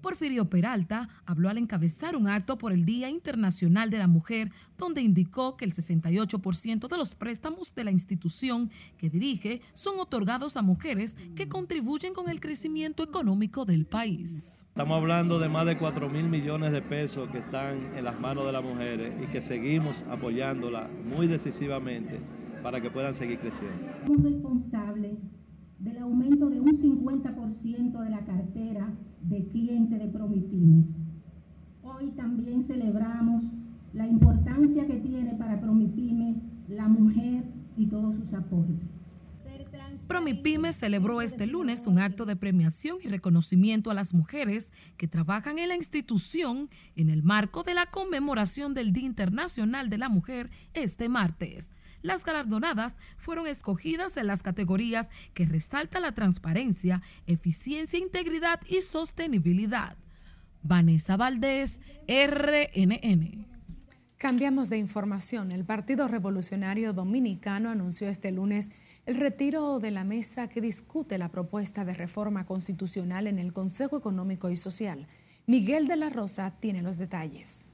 Porfirio 0.00 0.48
Peralta 0.48 1.08
habló 1.26 1.48
al 1.48 1.58
encabezar 1.58 2.16
un 2.16 2.28
acto 2.28 2.58
por 2.58 2.72
el 2.72 2.84
Día 2.84 3.08
Internacional 3.08 3.90
de 3.90 3.98
la 3.98 4.06
Mujer, 4.06 4.50
donde 4.78 5.02
indicó 5.02 5.56
que 5.56 5.64
el 5.64 5.74
68% 5.74 6.88
de 6.88 6.96
los 6.96 7.14
préstamos 7.14 7.74
de 7.74 7.84
la 7.84 7.90
institución 7.90 8.70
que 8.96 9.10
dirige 9.10 9.60
son 9.74 9.98
otorgados 9.98 10.56
a 10.56 10.62
mujeres 10.62 11.16
que 11.34 11.48
contribuyen 11.48 12.14
con 12.14 12.28
el 12.28 12.40
crecimiento 12.40 13.02
económico 13.02 13.64
del 13.64 13.86
país. 13.86 14.60
Estamos 14.68 14.96
hablando 14.96 15.38
de 15.38 15.48
más 15.48 15.66
de 15.66 15.76
4 15.76 16.08
mil 16.08 16.28
millones 16.28 16.72
de 16.72 16.80
pesos 16.80 17.28
que 17.30 17.38
están 17.38 17.96
en 17.96 18.04
las 18.04 18.18
manos 18.20 18.46
de 18.46 18.52
las 18.52 18.64
mujeres 18.64 19.12
y 19.22 19.26
que 19.26 19.42
seguimos 19.42 20.04
apoyándolas 20.04 20.88
muy 21.04 21.26
decisivamente 21.26 22.20
para 22.62 22.80
que 22.80 22.90
puedan 22.90 23.14
seguir 23.14 23.38
creciendo. 23.38 23.92
responsable 24.22 25.18
del 25.80 25.98
aumento 25.98 26.50
de 26.50 26.60
un 26.60 26.76
50% 26.76 28.00
de 28.00 28.10
la 28.10 28.20
cartera 28.20 28.88
de 29.22 29.44
clientes 29.46 29.98
de 29.98 30.08
Promipymes. 30.08 30.86
Hoy 31.82 32.10
también 32.10 32.64
celebramos 32.64 33.44
la 33.92 34.06
importancia 34.06 34.86
que 34.86 34.98
tiene 34.98 35.34
para 35.34 35.60
Promipymes 35.60 36.36
la 36.68 36.86
mujer 36.86 37.44
y 37.76 37.86
todos 37.86 38.18
sus 38.18 38.34
aportes. 38.34 38.76
Promipymes 40.06 40.76
celebró 40.76 41.22
este 41.22 41.46
lunes 41.46 41.86
un 41.86 42.00
acto 42.00 42.26
de 42.26 42.34
premiación 42.34 42.98
y 43.02 43.08
reconocimiento 43.08 43.90
a 43.90 43.94
las 43.94 44.12
mujeres 44.12 44.72
que 44.96 45.06
trabajan 45.06 45.58
en 45.60 45.68
la 45.68 45.76
institución 45.76 46.68
en 46.96 47.10
el 47.10 47.22
marco 47.22 47.62
de 47.62 47.74
la 47.74 47.86
conmemoración 47.86 48.74
del 48.74 48.92
Día 48.92 49.06
Internacional 49.06 49.88
de 49.88 49.98
la 49.98 50.08
Mujer 50.08 50.50
este 50.74 51.08
martes. 51.08 51.70
Las 52.02 52.24
galardonadas 52.24 52.96
fueron 53.16 53.46
escogidas 53.46 54.16
en 54.16 54.26
las 54.26 54.42
categorías 54.42 55.10
que 55.34 55.46
resaltan 55.46 56.02
la 56.02 56.12
transparencia, 56.12 57.02
eficiencia, 57.26 57.98
integridad 57.98 58.60
y 58.66 58.80
sostenibilidad. 58.80 59.96
Vanessa 60.62 61.16
Valdés, 61.16 61.80
RNN. 62.08 63.46
Cambiamos 64.18 64.68
de 64.68 64.76
información. 64.76 65.50
El 65.50 65.64
Partido 65.64 66.06
Revolucionario 66.06 66.92
Dominicano 66.92 67.70
anunció 67.70 68.08
este 68.08 68.30
lunes 68.30 68.70
el 69.06 69.16
retiro 69.16 69.78
de 69.78 69.90
la 69.90 70.04
mesa 70.04 70.48
que 70.48 70.60
discute 70.60 71.16
la 71.16 71.30
propuesta 71.30 71.84
de 71.84 71.94
reforma 71.94 72.44
constitucional 72.44 73.26
en 73.26 73.38
el 73.38 73.52
Consejo 73.52 73.96
Económico 73.96 74.50
y 74.50 74.56
Social. 74.56 75.06
Miguel 75.46 75.88
de 75.88 75.96
la 75.96 76.10
Rosa 76.10 76.54
tiene 76.60 76.82
los 76.82 76.98
detalles. 76.98 77.66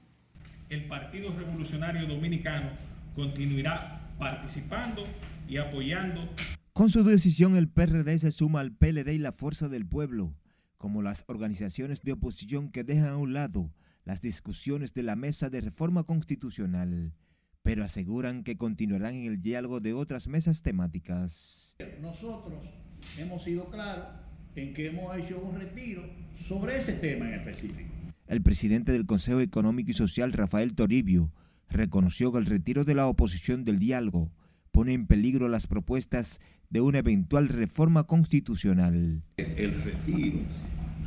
El 0.69 0.87
Partido 0.87 1.31
Revolucionario 1.31 2.07
Dominicano 2.07 2.71
continuará 3.13 4.06
participando 4.17 5.03
y 5.47 5.57
apoyando. 5.57 6.27
Con 6.73 6.89
su 6.89 7.03
decisión, 7.03 7.55
el 7.55 7.69
PRD 7.69 8.19
se 8.19 8.31
suma 8.31 8.59
al 8.59 8.71
PLD 8.71 9.13
y 9.13 9.17
la 9.17 9.31
Fuerza 9.31 9.67
del 9.69 9.85
Pueblo, 9.85 10.35
como 10.77 11.01
las 11.01 11.23
organizaciones 11.27 12.01
de 12.01 12.13
oposición 12.13 12.69
que 12.69 12.83
dejan 12.83 13.09
a 13.09 13.17
un 13.17 13.33
lado 13.33 13.71
las 14.07 14.21
discusiones 14.21 14.93
de 14.93 15.03
la 15.03 15.17
mesa 15.17 15.49
de 15.49 15.59
reforma 15.59 16.03
constitucional, 16.03 17.13
pero 17.61 17.83
aseguran 17.83 18.45
que 18.45 18.55
continuarán 18.55 19.15
en 19.15 19.25
el 19.25 19.41
diálogo 19.41 19.81
de 19.81 19.93
otras 19.93 20.27
mesas 20.29 20.61
temáticas. 20.61 21.75
Nosotros 22.01 22.69
hemos 23.17 23.43
sido 23.43 23.69
claros 23.69 24.07
en 24.55 24.73
que 24.73 24.87
hemos 24.87 25.17
hecho 25.17 25.39
un 25.41 25.59
retiro 25.59 26.03
sobre 26.37 26.77
ese 26.77 26.93
tema 26.93 27.27
en 27.27 27.33
específico. 27.33 27.89
El 28.27 28.41
presidente 28.41 28.93
del 28.93 29.05
Consejo 29.05 29.41
Económico 29.41 29.91
y 29.91 29.93
Social, 29.93 30.31
Rafael 30.31 30.73
Toribio, 30.73 31.31
reconoció 31.69 32.31
que 32.31 32.39
el 32.39 32.45
retiro 32.45 32.85
de 32.85 32.95
la 32.95 33.07
oposición 33.07 33.65
del 33.65 33.79
diálogo 33.79 34.31
pone 34.71 34.93
en 34.93 35.07
peligro 35.07 35.49
las 35.49 35.67
propuestas 35.67 36.39
de 36.69 36.81
una 36.81 36.99
eventual 36.99 37.47
reforma 37.47 38.03
constitucional. 38.03 39.23
El 39.37 39.83
retiro 39.83 40.39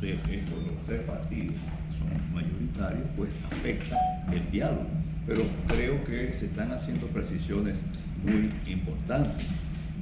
de 0.01 0.13
estos 0.13 0.63
los 0.63 0.85
tres 0.87 1.01
partidos 1.03 1.55
son 1.97 2.33
mayoritarios, 2.33 3.07
pues 3.15 3.29
afecta 3.45 3.97
el 4.33 4.51
diálogo. 4.51 4.87
Pero 5.27 5.43
creo 5.67 6.03
que 6.03 6.33
se 6.33 6.47
están 6.47 6.71
haciendo 6.71 7.07
precisiones 7.07 7.77
muy 8.23 8.49
importantes. 8.71 9.45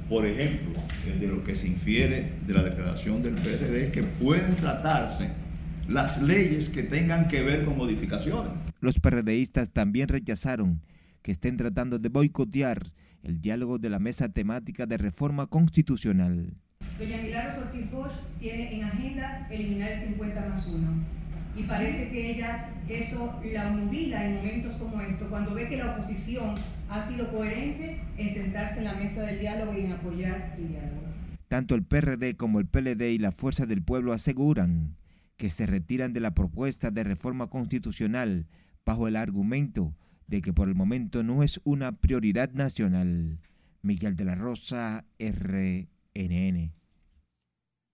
Por 0.08 0.26
ejemplo, 0.26 0.80
de 1.04 1.26
lo 1.26 1.44
que 1.44 1.54
se 1.54 1.68
infiere 1.68 2.32
de 2.46 2.54
la 2.54 2.62
declaración 2.62 3.22
del 3.22 3.34
PRD, 3.34 3.92
que 3.92 4.02
pueden 4.02 4.56
tratarse 4.56 5.28
las 5.88 6.22
leyes 6.22 6.68
que 6.68 6.82
tengan 6.82 7.28
que 7.28 7.42
ver 7.42 7.64
con 7.64 7.76
modificaciones. 7.76 8.52
Los 8.80 8.98
PRDistas 8.98 9.72
también 9.72 10.08
rechazaron 10.08 10.80
que 11.22 11.32
estén 11.32 11.56
tratando 11.58 11.98
de 11.98 12.08
boicotear 12.08 12.92
el 13.22 13.40
diálogo 13.40 13.78
de 13.78 13.90
la 13.90 13.98
mesa 13.98 14.30
temática 14.30 14.86
de 14.86 14.96
reforma 14.96 15.46
constitucional. 15.46 16.54
Doña 16.98 17.18
Milagros 17.18 17.58
Ortiz 17.58 17.90
Bosch 17.90 18.12
tiene 18.38 18.74
en 18.74 18.84
agenda 18.84 19.46
eliminar 19.50 19.92
el 19.92 20.00
50 20.08 20.48
más 20.48 20.66
1. 20.66 21.20
Y 21.56 21.62
parece 21.64 22.10
que 22.10 22.30
ella 22.30 22.70
eso 22.88 23.38
la 23.52 23.70
movila 23.70 24.26
en 24.26 24.36
momentos 24.36 24.72
como 24.74 25.00
estos, 25.02 25.28
cuando 25.28 25.54
ve 25.54 25.68
que 25.68 25.76
la 25.76 25.96
oposición 25.96 26.54
ha 26.88 27.06
sido 27.06 27.30
coherente 27.30 28.00
en 28.16 28.32
sentarse 28.32 28.78
en 28.78 28.84
la 28.84 28.94
mesa 28.94 29.22
del 29.22 29.40
diálogo 29.40 29.76
y 29.76 29.84
en 29.84 29.92
apoyar 29.92 30.54
el 30.56 30.68
diálogo. 30.68 31.02
Tanto 31.48 31.74
el 31.74 31.84
PRD 31.84 32.36
como 32.36 32.60
el 32.60 32.66
PLD 32.66 33.10
y 33.10 33.18
la 33.18 33.32
Fuerza 33.32 33.66
del 33.66 33.82
Pueblo 33.82 34.12
aseguran 34.12 34.96
que 35.36 35.50
se 35.50 35.66
retiran 35.66 36.12
de 36.12 36.20
la 36.20 36.32
propuesta 36.32 36.90
de 36.90 37.02
reforma 37.02 37.48
constitucional 37.48 38.46
bajo 38.84 39.08
el 39.08 39.16
argumento 39.16 39.94
de 40.26 40.42
que 40.42 40.52
por 40.52 40.68
el 40.68 40.74
momento 40.74 41.22
no 41.22 41.42
es 41.42 41.60
una 41.64 41.92
prioridad 41.92 42.52
nacional. 42.52 43.40
Miguel 43.82 44.16
de 44.16 44.24
la 44.24 44.34
Rosa, 44.34 45.04
RNN. 45.18 46.72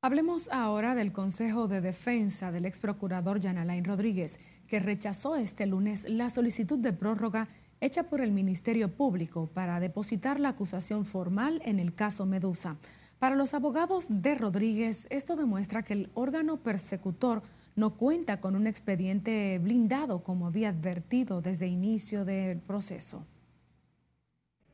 Hablemos 0.03 0.49
ahora 0.51 0.95
del 0.95 1.13
Consejo 1.13 1.69
de 1.69 1.81
Defensa 1.81 2.53
del 2.53 2.67
ex 2.67 2.79
procurador 2.79 3.41
Jan 3.41 3.59
Alain 3.59 3.85
Rodríguez, 3.85 4.39
que 4.69 4.79
rechazó 4.79 5.37
este 5.37 5.67
lunes 5.67 6.09
la 6.09 6.29
solicitud 6.29 6.79
de 6.79 6.93
prórroga 6.93 7.49
hecha 7.81 8.05
por 8.05 8.21
el 8.21 8.33
Ministerio 8.33 8.95
Público 8.95 9.49
para 9.53 9.81
depositar 9.81 10.41
la 10.41 10.51
acusación 10.51 11.05
formal 11.05 11.61
en 11.65 11.81
el 11.81 11.95
caso 11.95 12.27
Medusa. 12.27 12.77
Para 13.19 13.37
los 13.37 13.55
abogados 13.55 14.07
de 14.09 14.35
Rodríguez, 14.35 15.07
esto 15.11 15.37
demuestra 15.37 15.83
que 15.83 15.95
el 15.95 16.11
órgano 16.15 16.59
persecutor 16.59 17.43
no 17.77 17.91
cuenta 17.91 18.41
con 18.41 18.57
un 18.57 18.67
expediente 18.67 19.59
blindado 19.59 20.23
como 20.23 20.47
había 20.47 20.71
advertido 20.71 21.43
desde 21.43 21.67
inicio 21.67 22.25
del 22.25 22.59
proceso. 22.61 23.27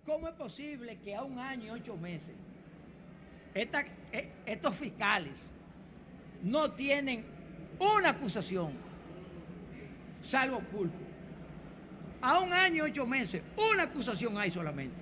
¿Cómo 0.07 0.29
es 0.29 0.35
posible 0.35 0.99
que 0.99 1.15
a 1.15 1.25
un 1.25 1.39
año 1.39 1.77
y 1.77 1.81
ocho 1.81 1.97
meses 1.97 2.35
e, 3.55 3.69
estos 4.47 4.77
fiscales 4.77 5.37
no 6.45 6.71
tienen 6.73 7.25
una 7.81 8.11
acusación, 8.11 8.73
salvo 10.23 10.61
pulpo? 10.61 10.97
A 12.21 12.39
un 12.39 12.53
año 12.53 12.87
y 12.87 12.91
ocho 12.91 13.05
meses, 13.05 13.43
una 13.73 13.85
acusación 13.85 14.39
hay 14.39 14.53
solamente. 14.53 14.95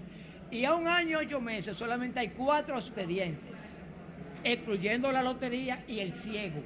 Y 0.51 0.65
a 0.65 0.75
un 0.75 0.89
año 0.89 1.21
y 1.21 1.27
ocho 1.27 1.41
meses 1.41 1.77
solamente 1.77 2.19
hay 2.19 2.31
cuatro 2.31 2.77
expedientes, 2.77 3.69
excluyendo 4.43 5.13
la 5.13 5.23
lotería 5.23 5.85
y 5.87 6.01
el 6.01 6.15
ciego 6.15 6.63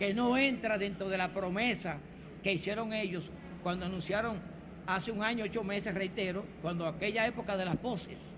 que 0.00 0.14
no 0.14 0.38
entra 0.38 0.78
dentro 0.78 1.10
de 1.10 1.18
la 1.18 1.28
promesa 1.28 1.98
que 2.42 2.54
hicieron 2.54 2.94
ellos 2.94 3.30
cuando 3.62 3.84
anunciaron 3.84 4.38
hace 4.86 5.12
un 5.12 5.22
año, 5.22 5.44
ocho 5.44 5.62
meses, 5.62 5.94
reitero, 5.94 6.42
cuando 6.62 6.86
aquella 6.86 7.26
época 7.26 7.54
de 7.54 7.66
las 7.66 7.76
poses, 7.76 8.30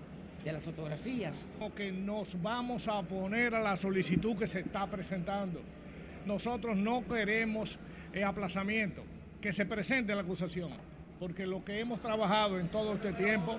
de 0.43 0.51
las 0.51 0.61
fotografías. 0.61 1.33
Que 1.73 1.89
nos 1.89 2.39
vamos 2.41 2.89
a 2.89 2.95
oponer 2.95 3.55
a 3.55 3.61
la 3.61 3.77
solicitud 3.77 4.35
que 4.35 4.45
se 4.45 4.59
está 4.59 4.87
presentando. 4.87 5.61
Nosotros 6.25 6.75
no 6.75 7.07
queremos 7.07 7.79
el 8.11 8.25
aplazamiento, 8.25 9.01
que 9.39 9.53
se 9.53 9.65
presente 9.65 10.13
la 10.13 10.23
acusación, 10.23 10.71
porque 11.17 11.47
lo 11.47 11.63
que 11.63 11.79
hemos 11.79 12.01
trabajado 12.01 12.59
en 12.59 12.67
todo 12.67 12.95
este 12.95 13.13
tiempo 13.13 13.57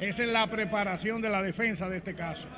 es 0.00 0.18
en 0.18 0.32
la 0.32 0.48
preparación 0.48 1.22
de 1.22 1.28
la 1.28 1.42
defensa 1.42 1.88
de 1.88 1.98
este 1.98 2.12
caso 2.12 2.48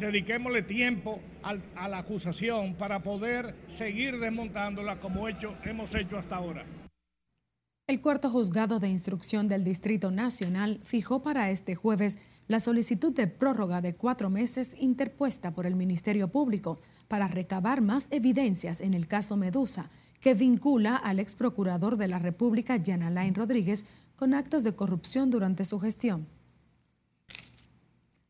dediquémosle 0.00 0.62
tiempo 0.62 1.20
a 1.42 1.88
la 1.88 1.98
acusación 1.98 2.74
para 2.74 3.02
poder 3.02 3.54
seguir 3.68 4.18
desmontándola 4.18 4.98
como 5.00 5.28
hemos 5.28 5.94
hecho 5.94 6.18
hasta 6.18 6.36
ahora. 6.36 6.64
El 7.86 8.00
cuarto 8.00 8.30
juzgado 8.30 8.78
de 8.78 8.88
instrucción 8.88 9.48
del 9.48 9.64
Distrito 9.64 10.10
Nacional 10.10 10.80
fijó 10.84 11.22
para 11.22 11.50
este 11.50 11.74
jueves 11.74 12.18
la 12.46 12.60
solicitud 12.60 13.12
de 13.12 13.26
prórroga 13.26 13.80
de 13.80 13.94
cuatro 13.94 14.30
meses 14.30 14.76
interpuesta 14.78 15.52
por 15.52 15.66
el 15.66 15.76
Ministerio 15.76 16.28
Público 16.28 16.80
para 17.08 17.28
recabar 17.28 17.80
más 17.80 18.06
evidencias 18.10 18.80
en 18.80 18.94
el 18.94 19.06
caso 19.08 19.36
Medusa, 19.36 19.90
que 20.20 20.34
vincula 20.34 20.96
al 20.96 21.18
ex 21.18 21.34
procurador 21.34 21.96
de 21.96 22.08
la 22.08 22.18
República, 22.18 22.78
Jan 22.84 23.02
Alain 23.02 23.34
Rodríguez, 23.34 23.86
con 24.16 24.34
actos 24.34 24.62
de 24.64 24.74
corrupción 24.74 25.30
durante 25.30 25.64
su 25.64 25.80
gestión. 25.80 26.28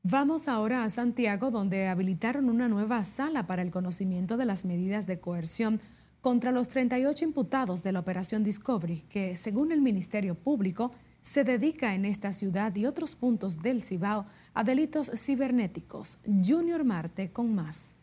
Vamos 0.02 0.48
ahora 0.48 0.82
a 0.82 0.88
Santiago, 0.88 1.50
donde 1.50 1.86
habilitaron 1.86 2.48
una 2.48 2.68
nueva 2.68 3.04
sala 3.04 3.46
para 3.46 3.60
el 3.60 3.70
conocimiento 3.70 4.38
de 4.38 4.46
las 4.46 4.64
medidas 4.64 5.06
de 5.06 5.20
coerción 5.20 5.78
contra 6.22 6.52
los 6.52 6.68
38 6.68 7.22
imputados 7.22 7.82
de 7.82 7.92
la 7.92 8.00
Operación 8.00 8.42
Discovery, 8.42 9.02
que, 9.10 9.36
según 9.36 9.72
el 9.72 9.82
Ministerio 9.82 10.36
Público, 10.36 10.90
se 11.20 11.44
dedica 11.44 11.94
en 11.94 12.06
esta 12.06 12.32
ciudad 12.32 12.74
y 12.76 12.86
otros 12.86 13.14
puntos 13.14 13.58
del 13.58 13.82
Cibao 13.82 14.24
a 14.54 14.64
delitos 14.64 15.12
cibernéticos. 15.14 16.18
Junior 16.24 16.82
Marte 16.82 17.30
con 17.30 17.54
más. 17.54 17.94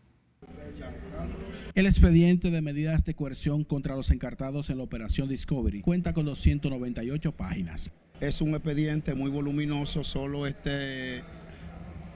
El 1.73 1.87
expediente 1.87 2.51
de 2.51 2.61
medidas 2.61 3.05
de 3.05 3.15
coerción 3.15 3.63
contra 3.63 3.95
los 3.95 4.11
encartados 4.11 4.69
en 4.69 4.77
la 4.77 4.83
Operación 4.83 5.29
Discovery 5.29 5.81
cuenta 5.81 6.13
con 6.13 6.25
298 6.25 7.31
páginas. 7.31 7.89
Es 8.21 8.39
un 8.41 8.51
expediente 8.51 9.15
muy 9.15 9.31
voluminoso, 9.31 10.03
solo 10.03 10.45
este 10.45 11.23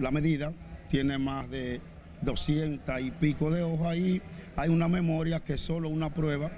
la 0.02 0.12
medida, 0.12 0.54
tiene 0.90 1.18
más 1.18 1.50
de 1.50 1.82
200 2.22 3.02
y 3.02 3.12
pico 3.12 3.50
de 3.52 3.64
hojas 3.64 3.98
y 3.98 4.22
hay 4.56 4.70
una 4.70 4.88
memoria 4.88 5.40
que 5.40 5.54
es 5.54 5.62
solo 5.62 5.90
una 5.90 6.14
prueba 6.14 6.52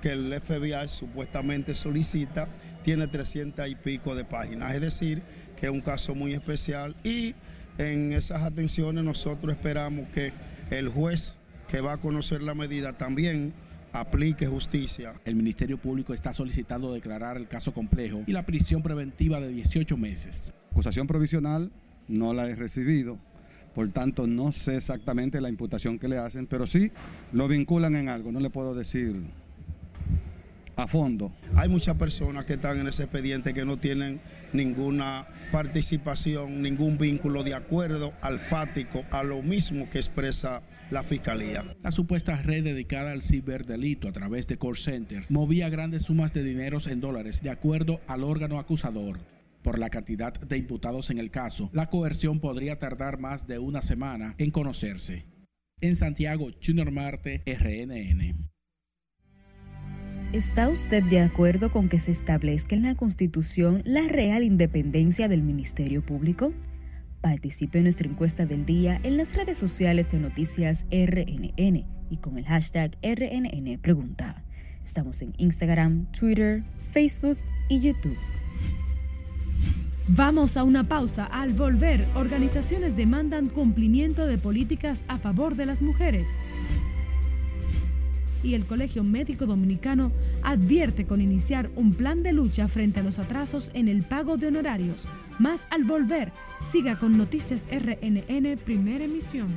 que 0.00 0.12
el 0.12 0.38
FBI 0.40 0.86
supuestamente 0.88 1.74
solicita, 1.74 2.48
tiene 2.82 3.06
300 3.06 3.68
y 3.68 3.74
pico 3.74 4.14
de 4.14 4.24
páginas, 4.24 4.74
es 4.74 4.80
decir, 4.80 5.22
que 5.56 5.66
es 5.66 5.72
un 5.72 5.80
caso 5.80 6.14
muy 6.14 6.34
especial 6.34 6.94
y 7.02 7.34
en 7.78 8.12
esas 8.12 8.42
atenciones 8.42 9.02
nosotros 9.02 9.52
esperamos 9.52 10.08
que 10.08 10.32
el 10.70 10.88
juez 10.88 11.40
que 11.68 11.80
va 11.80 11.94
a 11.94 11.96
conocer 11.96 12.42
la 12.42 12.54
medida 12.54 12.92
también 12.92 13.54
aplique 13.92 14.46
justicia. 14.46 15.14
El 15.24 15.36
Ministerio 15.36 15.78
Público 15.78 16.12
está 16.12 16.34
solicitando 16.34 16.92
declarar 16.92 17.36
el 17.36 17.48
caso 17.48 17.72
complejo 17.72 18.22
y 18.26 18.32
la 18.32 18.44
prisión 18.44 18.82
preventiva 18.82 19.40
de 19.40 19.48
18 19.48 19.96
meses. 19.96 20.52
Acusación 20.70 21.06
provisional 21.06 21.70
no 22.08 22.34
la 22.34 22.48
he 22.48 22.54
recibido, 22.54 23.18
por 23.74 23.90
tanto 23.90 24.26
no 24.26 24.52
sé 24.52 24.76
exactamente 24.76 25.40
la 25.40 25.48
imputación 25.48 25.98
que 25.98 26.08
le 26.08 26.18
hacen, 26.18 26.46
pero 26.46 26.66
sí 26.66 26.90
lo 27.32 27.48
vinculan 27.48 27.96
en 27.96 28.08
algo, 28.08 28.32
no 28.32 28.40
le 28.40 28.50
puedo 28.50 28.74
decir 28.74 29.22
a 30.76 30.86
fondo. 30.86 31.32
Hay 31.56 31.68
muchas 31.68 31.96
personas 31.96 32.44
que 32.44 32.54
están 32.54 32.78
en 32.80 32.88
ese 32.88 33.04
expediente 33.04 33.54
que 33.54 33.64
no 33.64 33.78
tienen 33.78 34.20
ninguna 34.52 35.26
participación, 35.52 36.62
ningún 36.62 36.98
vínculo 36.98 37.42
de 37.42 37.54
acuerdo 37.54 38.12
alfático 38.20 39.04
a 39.10 39.22
lo 39.22 39.42
mismo 39.42 39.88
que 39.90 39.98
expresa 39.98 40.62
la 40.90 41.02
Fiscalía. 41.02 41.64
La 41.82 41.92
supuesta 41.92 42.40
red 42.42 42.64
dedicada 42.64 43.12
al 43.12 43.22
ciberdelito 43.22 44.08
a 44.08 44.12
través 44.12 44.46
de 44.46 44.58
call 44.58 44.76
center 44.76 45.24
movía 45.28 45.68
grandes 45.68 46.04
sumas 46.04 46.32
de 46.32 46.42
dineros 46.42 46.86
en 46.86 47.00
dólares 47.00 47.42
de 47.42 47.50
acuerdo 47.50 48.00
al 48.06 48.24
órgano 48.24 48.58
acusador. 48.58 49.18
Por 49.64 49.78
la 49.78 49.88
cantidad 49.88 50.34
de 50.34 50.58
imputados 50.58 51.08
en 51.08 51.16
el 51.16 51.30
caso, 51.30 51.70
la 51.72 51.88
coerción 51.88 52.38
podría 52.38 52.78
tardar 52.78 53.18
más 53.18 53.46
de 53.46 53.58
una 53.58 53.80
semana 53.80 54.34
en 54.36 54.50
conocerse. 54.50 55.24
En 55.80 55.96
Santiago, 55.96 56.50
Junior 56.62 56.90
Marte, 56.90 57.42
RNN. 57.46 58.50
¿Está 60.34 60.68
usted 60.68 61.02
de 61.04 61.20
acuerdo 61.20 61.72
con 61.72 61.88
que 61.88 61.98
se 61.98 62.10
establezca 62.10 62.76
en 62.76 62.82
la 62.82 62.94
Constitución 62.94 63.80
la 63.86 64.06
real 64.06 64.42
independencia 64.42 65.28
del 65.28 65.42
Ministerio 65.42 66.04
Público? 66.04 66.52
Participe 67.22 67.78
en 67.78 67.84
nuestra 67.84 68.06
encuesta 68.06 68.44
del 68.44 68.66
día 68.66 69.00
en 69.02 69.16
las 69.16 69.34
redes 69.34 69.56
sociales 69.56 70.12
de 70.12 70.18
Noticias 70.18 70.84
RNN 70.90 71.86
y 72.10 72.16
con 72.18 72.36
el 72.36 72.44
hashtag 72.44 72.98
RNN 73.02 73.78
Pregunta. 73.80 74.44
Estamos 74.84 75.22
en 75.22 75.32
Instagram, 75.38 76.12
Twitter, 76.12 76.64
Facebook 76.92 77.38
y 77.70 77.80
YouTube. 77.80 78.18
Vamos 80.08 80.58
a 80.58 80.64
una 80.64 80.86
pausa. 80.86 81.24
Al 81.24 81.54
volver, 81.54 82.06
organizaciones 82.14 82.94
demandan 82.94 83.48
cumplimiento 83.48 84.26
de 84.26 84.36
políticas 84.36 85.02
a 85.08 85.16
favor 85.16 85.56
de 85.56 85.64
las 85.64 85.80
mujeres. 85.80 86.28
Y 88.42 88.52
el 88.52 88.66
Colegio 88.66 89.02
Médico 89.02 89.46
Dominicano 89.46 90.12
advierte 90.42 91.06
con 91.06 91.22
iniciar 91.22 91.70
un 91.74 91.94
plan 91.94 92.22
de 92.22 92.34
lucha 92.34 92.68
frente 92.68 93.00
a 93.00 93.02
los 93.02 93.18
atrasos 93.18 93.70
en 93.72 93.88
el 93.88 94.02
pago 94.02 94.36
de 94.36 94.48
honorarios. 94.48 95.06
Más 95.38 95.66
al 95.70 95.84
volver, 95.84 96.32
siga 96.60 96.98
con 96.98 97.16
Noticias 97.16 97.66
RNN 97.70 98.58
Primera 98.58 99.04
Emisión. 99.04 99.48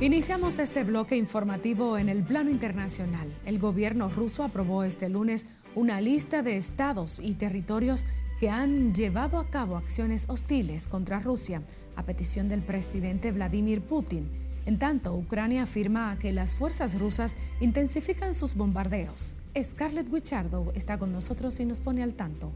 Iniciamos 0.00 0.58
este 0.58 0.82
bloque 0.82 1.14
informativo 1.14 1.98
en 1.98 2.08
el 2.08 2.22
plano 2.22 2.48
internacional. 2.48 3.30
El 3.44 3.58
gobierno 3.58 4.08
ruso 4.08 4.42
aprobó 4.42 4.82
este 4.82 5.10
lunes 5.10 5.44
una 5.74 6.00
lista 6.00 6.42
de 6.42 6.56
estados 6.56 7.20
y 7.22 7.34
territorios 7.34 8.06
que 8.38 8.48
han 8.48 8.94
llevado 8.94 9.38
a 9.38 9.50
cabo 9.50 9.76
acciones 9.76 10.24
hostiles 10.30 10.88
contra 10.88 11.20
Rusia 11.20 11.62
a 11.96 12.04
petición 12.04 12.48
del 12.48 12.62
presidente 12.62 13.30
Vladimir 13.30 13.82
Putin. 13.82 14.30
En 14.64 14.78
tanto, 14.78 15.14
Ucrania 15.14 15.64
afirma 15.64 16.18
que 16.18 16.32
las 16.32 16.54
fuerzas 16.54 16.98
rusas 16.98 17.36
intensifican 17.60 18.32
sus 18.32 18.54
bombardeos. 18.54 19.36
Scarlett 19.62 20.10
Guichardo 20.10 20.72
está 20.74 20.96
con 20.96 21.12
nosotros 21.12 21.60
y 21.60 21.66
nos 21.66 21.82
pone 21.82 22.02
al 22.02 22.14
tanto. 22.14 22.54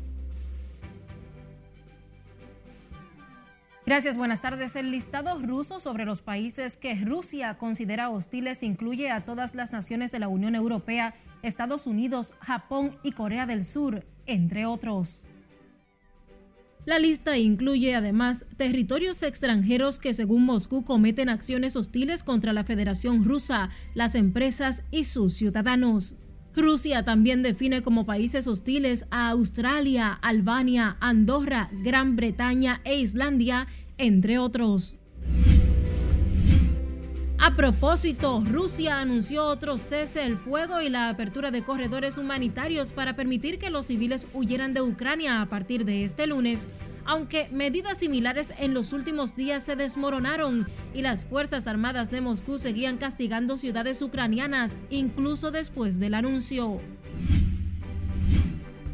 Gracias, 3.87 4.17
buenas 4.17 4.41
tardes. 4.41 4.77
El 4.77 4.91
listado 4.91 5.39
ruso 5.39 5.79
sobre 5.79 6.07
los 6.07 6.23
países 6.23 6.79
que 6.79 6.95
Rusia 6.95 7.59
considera 7.59 8.09
hostiles 8.09 8.63
incluye 8.63 9.11
a 9.11 9.27
todas 9.27 9.55
las 9.55 9.73
naciones 9.73 10.11
de 10.11 10.21
la 10.21 10.29
Unión 10.29 10.55
Europea, 10.55 11.15
Estados 11.43 11.87
Unidos, 11.87 12.33
Japón 12.41 12.97
y 13.03 13.13
Corea 13.13 13.45
del 13.45 13.63
Sur, 13.63 14.07
entre 14.25 14.65
otros. 14.65 15.25
La 16.87 16.99
lista 16.99 17.37
incluye 17.37 17.95
además 17.95 18.47
territorios 18.57 19.23
extranjeros 19.23 19.99
que 19.99 20.15
según 20.15 20.47
Moscú 20.47 20.83
cometen 20.85 21.29
acciones 21.29 21.77
hostiles 21.77 22.23
contra 22.23 22.55
la 22.55 22.65
Federación 22.65 23.23
Rusa, 23.25 23.69
las 23.93 24.15
empresas 24.15 24.83
y 24.91 25.05
sus 25.05 25.35
ciudadanos. 25.35 26.15
Rusia 26.57 27.05
también 27.05 27.43
define 27.43 27.83
como 27.83 28.07
países 28.07 28.47
hostiles 28.47 29.07
a 29.11 29.31
Australia, 29.31 30.13
Albania, 30.23 30.97
Andorra, 31.01 31.69
Gran 31.83 32.17
Bretaña 32.17 32.81
e 32.85 32.99
Islandia, 32.99 33.67
entre 33.99 34.39
otros. 34.39 34.97
A 37.39 37.55
propósito, 37.55 38.43
Rusia 38.47 39.01
anunció 39.01 39.45
otro 39.45 39.77
cese 39.77 40.25
el 40.25 40.39
fuego 40.39 40.81
y 40.81 40.89
la 40.89 41.11
apertura 41.11 41.51
de 41.51 41.63
corredores 41.63 42.17
humanitarios 42.17 42.93
para 42.93 43.17
permitir 43.17 43.59
que 43.59 43.69
los 43.69 43.87
civiles 43.87 44.27
huyeran 44.33 44.73
de 44.73 44.81
Ucrania 44.81 45.43
a 45.43 45.47
partir 45.47 45.85
de 45.85 46.05
este 46.05 46.27
lunes, 46.27 46.69
aunque 47.05 47.49
medidas 47.51 47.99
similares 47.99 48.49
en 48.59 48.75
los 48.75 48.93
últimos 48.93 49.37
días 49.37 49.63
se 49.63 49.77
desmoronaron 49.77 50.67
y 50.93 51.03
las 51.03 51.25
Fuerzas 51.25 51.67
Armadas 51.67 52.11
de 52.11 52.21
Moscú 52.21 52.59
seguían 52.59 52.99
castigando 52.99 53.57
ciudades 53.57 54.01
ucranianas, 54.03 54.77
incluso 54.91 55.51
después 55.51 55.99
del 55.99 56.15
anuncio. 56.15 56.81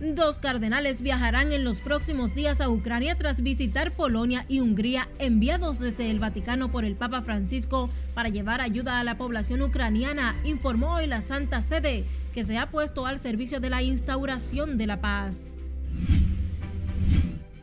Dos 0.00 0.38
cardenales 0.38 1.02
viajarán 1.02 1.52
en 1.52 1.62
los 1.62 1.82
próximos 1.82 2.34
días 2.34 2.62
a 2.62 2.70
Ucrania 2.70 3.16
tras 3.16 3.42
visitar 3.42 3.92
Polonia 3.92 4.46
y 4.48 4.60
Hungría, 4.60 5.08
enviados 5.18 5.78
desde 5.78 6.10
el 6.10 6.18
Vaticano 6.18 6.70
por 6.70 6.86
el 6.86 6.96
Papa 6.96 7.20
Francisco 7.20 7.90
para 8.14 8.30
llevar 8.30 8.62
ayuda 8.62 8.98
a 8.98 9.04
la 9.04 9.18
población 9.18 9.60
ucraniana, 9.60 10.36
informó 10.42 10.94
hoy 10.94 11.06
la 11.06 11.20
Santa 11.20 11.60
Sede, 11.60 12.06
que 12.32 12.44
se 12.44 12.56
ha 12.56 12.70
puesto 12.70 13.04
al 13.04 13.18
servicio 13.18 13.60
de 13.60 13.68
la 13.68 13.82
instauración 13.82 14.78
de 14.78 14.86
la 14.86 15.02
paz. 15.02 15.49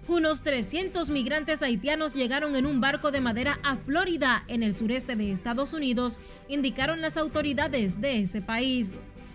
Unos 0.07 0.41
300 0.41 1.09
migrantes 1.09 1.61
haitianos 1.61 2.13
llegaron 2.13 2.55
en 2.55 2.65
un 2.65 2.79
barco 2.79 3.11
de 3.11 3.19
madera 3.19 3.59
a 3.61 3.75
Florida, 3.75 4.45
en 4.47 4.63
el 4.63 4.73
sureste 4.73 5.17
de 5.17 5.33
Estados 5.33 5.73
Unidos, 5.73 6.21
indicaron 6.47 7.01
las 7.01 7.17
autoridades 7.17 7.99
de 7.99 8.21
ese 8.21 8.41
país. 8.41 8.91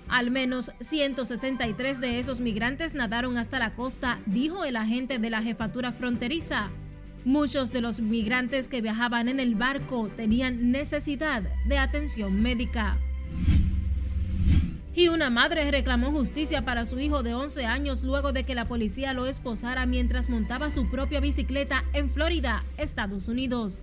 Al 0.08 0.30
menos 0.30 0.72
163 0.80 2.00
de 2.00 2.18
esos 2.18 2.40
migrantes 2.40 2.94
nadaron 2.94 3.36
hasta 3.36 3.58
la 3.58 3.72
costa, 3.72 4.18
dijo 4.24 4.64
el 4.64 4.76
agente 4.76 5.18
de 5.18 5.28
la 5.28 5.42
jefatura 5.42 5.92
fronteriza. 5.92 6.70
Muchos 7.26 7.70
de 7.70 7.82
los 7.82 8.00
migrantes 8.00 8.68
que 8.68 8.80
viajaban 8.80 9.28
en 9.28 9.40
el 9.40 9.54
barco 9.54 10.10
tenían 10.16 10.72
necesidad 10.72 11.42
de 11.66 11.78
atención 11.78 12.42
médica. 12.42 12.96
Y 14.94 15.08
una 15.08 15.30
madre 15.30 15.70
reclamó 15.70 16.10
justicia 16.10 16.66
para 16.66 16.84
su 16.84 17.00
hijo 17.00 17.22
de 17.22 17.32
11 17.32 17.64
años 17.64 18.02
luego 18.02 18.32
de 18.32 18.44
que 18.44 18.54
la 18.54 18.66
policía 18.66 19.14
lo 19.14 19.26
esposara 19.26 19.86
mientras 19.86 20.28
montaba 20.28 20.70
su 20.70 20.90
propia 20.90 21.20
bicicleta 21.20 21.84
en 21.94 22.10
Florida, 22.10 22.62
Estados 22.76 23.28
Unidos. 23.28 23.80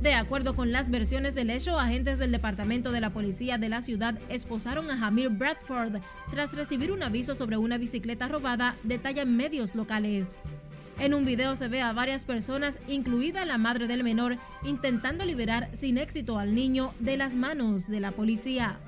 De 0.00 0.14
acuerdo 0.14 0.54
con 0.54 0.70
las 0.70 0.90
versiones 0.90 1.34
del 1.34 1.50
hecho, 1.50 1.80
agentes 1.80 2.20
del 2.20 2.30
Departamento 2.30 2.92
de 2.92 3.00
la 3.00 3.10
Policía 3.10 3.58
de 3.58 3.68
la 3.68 3.82
ciudad 3.82 4.16
esposaron 4.28 4.90
a 4.90 5.06
Hamir 5.06 5.30
Bradford 5.30 5.96
tras 6.30 6.52
recibir 6.52 6.92
un 6.92 7.02
aviso 7.02 7.34
sobre 7.34 7.56
una 7.56 7.76
bicicleta 7.76 8.28
robada, 8.28 8.76
detalla 8.84 9.22
en 9.22 9.36
medios 9.36 9.74
locales. 9.74 10.36
En 11.00 11.14
un 11.14 11.24
video 11.24 11.56
se 11.56 11.66
ve 11.66 11.80
a 11.80 11.92
varias 11.92 12.24
personas, 12.24 12.78
incluida 12.86 13.44
la 13.44 13.58
madre 13.58 13.88
del 13.88 14.04
menor, 14.04 14.36
intentando 14.62 15.24
liberar 15.24 15.68
sin 15.72 15.98
éxito 15.98 16.38
al 16.38 16.54
niño 16.54 16.92
de 17.00 17.16
las 17.16 17.34
manos 17.34 17.88
de 17.88 17.98
la 17.98 18.12
policía. 18.12 18.78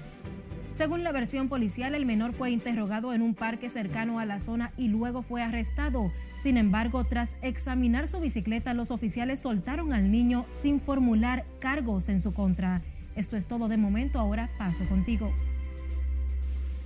Según 0.76 1.04
la 1.04 1.10
versión 1.10 1.48
policial, 1.48 1.94
el 1.94 2.04
menor 2.04 2.34
fue 2.34 2.50
interrogado 2.50 3.14
en 3.14 3.22
un 3.22 3.34
parque 3.34 3.70
cercano 3.70 4.18
a 4.18 4.26
la 4.26 4.38
zona 4.38 4.74
y 4.76 4.88
luego 4.88 5.22
fue 5.22 5.42
arrestado. 5.42 6.12
Sin 6.42 6.58
embargo, 6.58 7.02
tras 7.04 7.38
examinar 7.40 8.08
su 8.08 8.20
bicicleta, 8.20 8.74
los 8.74 8.90
oficiales 8.90 9.38
soltaron 9.38 9.94
al 9.94 10.10
niño 10.10 10.44
sin 10.52 10.82
formular 10.82 11.46
cargos 11.60 12.10
en 12.10 12.20
su 12.20 12.34
contra. 12.34 12.82
Esto 13.14 13.38
es 13.38 13.46
todo 13.46 13.68
de 13.68 13.78
momento, 13.78 14.18
ahora 14.18 14.50
paso 14.58 14.84
contigo. 14.86 15.32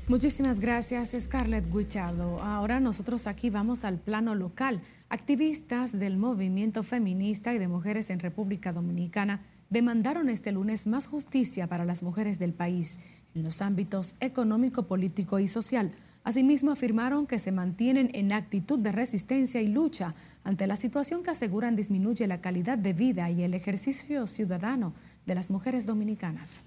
Muchísimas 0.06 0.60
gracias, 0.60 1.16
Scarlett 1.18 1.68
Guichado. 1.74 2.40
Ahora 2.42 2.78
nosotros 2.78 3.26
aquí 3.26 3.50
vamos 3.50 3.84
al 3.84 3.98
plano 3.98 4.36
local. 4.36 4.82
Activistas 5.08 5.98
del 5.98 6.16
movimiento 6.16 6.84
feminista 6.84 7.54
y 7.54 7.58
de 7.58 7.66
mujeres 7.66 8.10
en 8.10 8.20
República 8.20 8.72
Dominicana 8.72 9.40
demandaron 9.68 10.28
este 10.28 10.52
lunes 10.52 10.86
más 10.86 11.06
justicia 11.06 11.68
para 11.68 11.84
las 11.84 12.02
mujeres 12.02 12.38
del 12.38 12.52
país 12.52 13.00
en 13.34 13.42
los 13.42 13.62
ámbitos 13.62 14.14
económico, 14.20 14.86
político 14.86 15.38
y 15.38 15.46
social. 15.46 15.92
Asimismo, 16.22 16.70
afirmaron 16.70 17.26
que 17.26 17.38
se 17.38 17.50
mantienen 17.50 18.10
en 18.12 18.32
actitud 18.32 18.78
de 18.78 18.92
resistencia 18.92 19.62
y 19.62 19.68
lucha 19.68 20.14
ante 20.44 20.66
la 20.66 20.76
situación 20.76 21.22
que 21.22 21.30
aseguran 21.30 21.76
disminuye 21.76 22.26
la 22.26 22.40
calidad 22.40 22.76
de 22.76 22.92
vida 22.92 23.30
y 23.30 23.42
el 23.42 23.54
ejercicio 23.54 24.26
ciudadano 24.26 24.94
de 25.24 25.34
las 25.34 25.50
mujeres 25.50 25.86
dominicanas. 25.86 26.64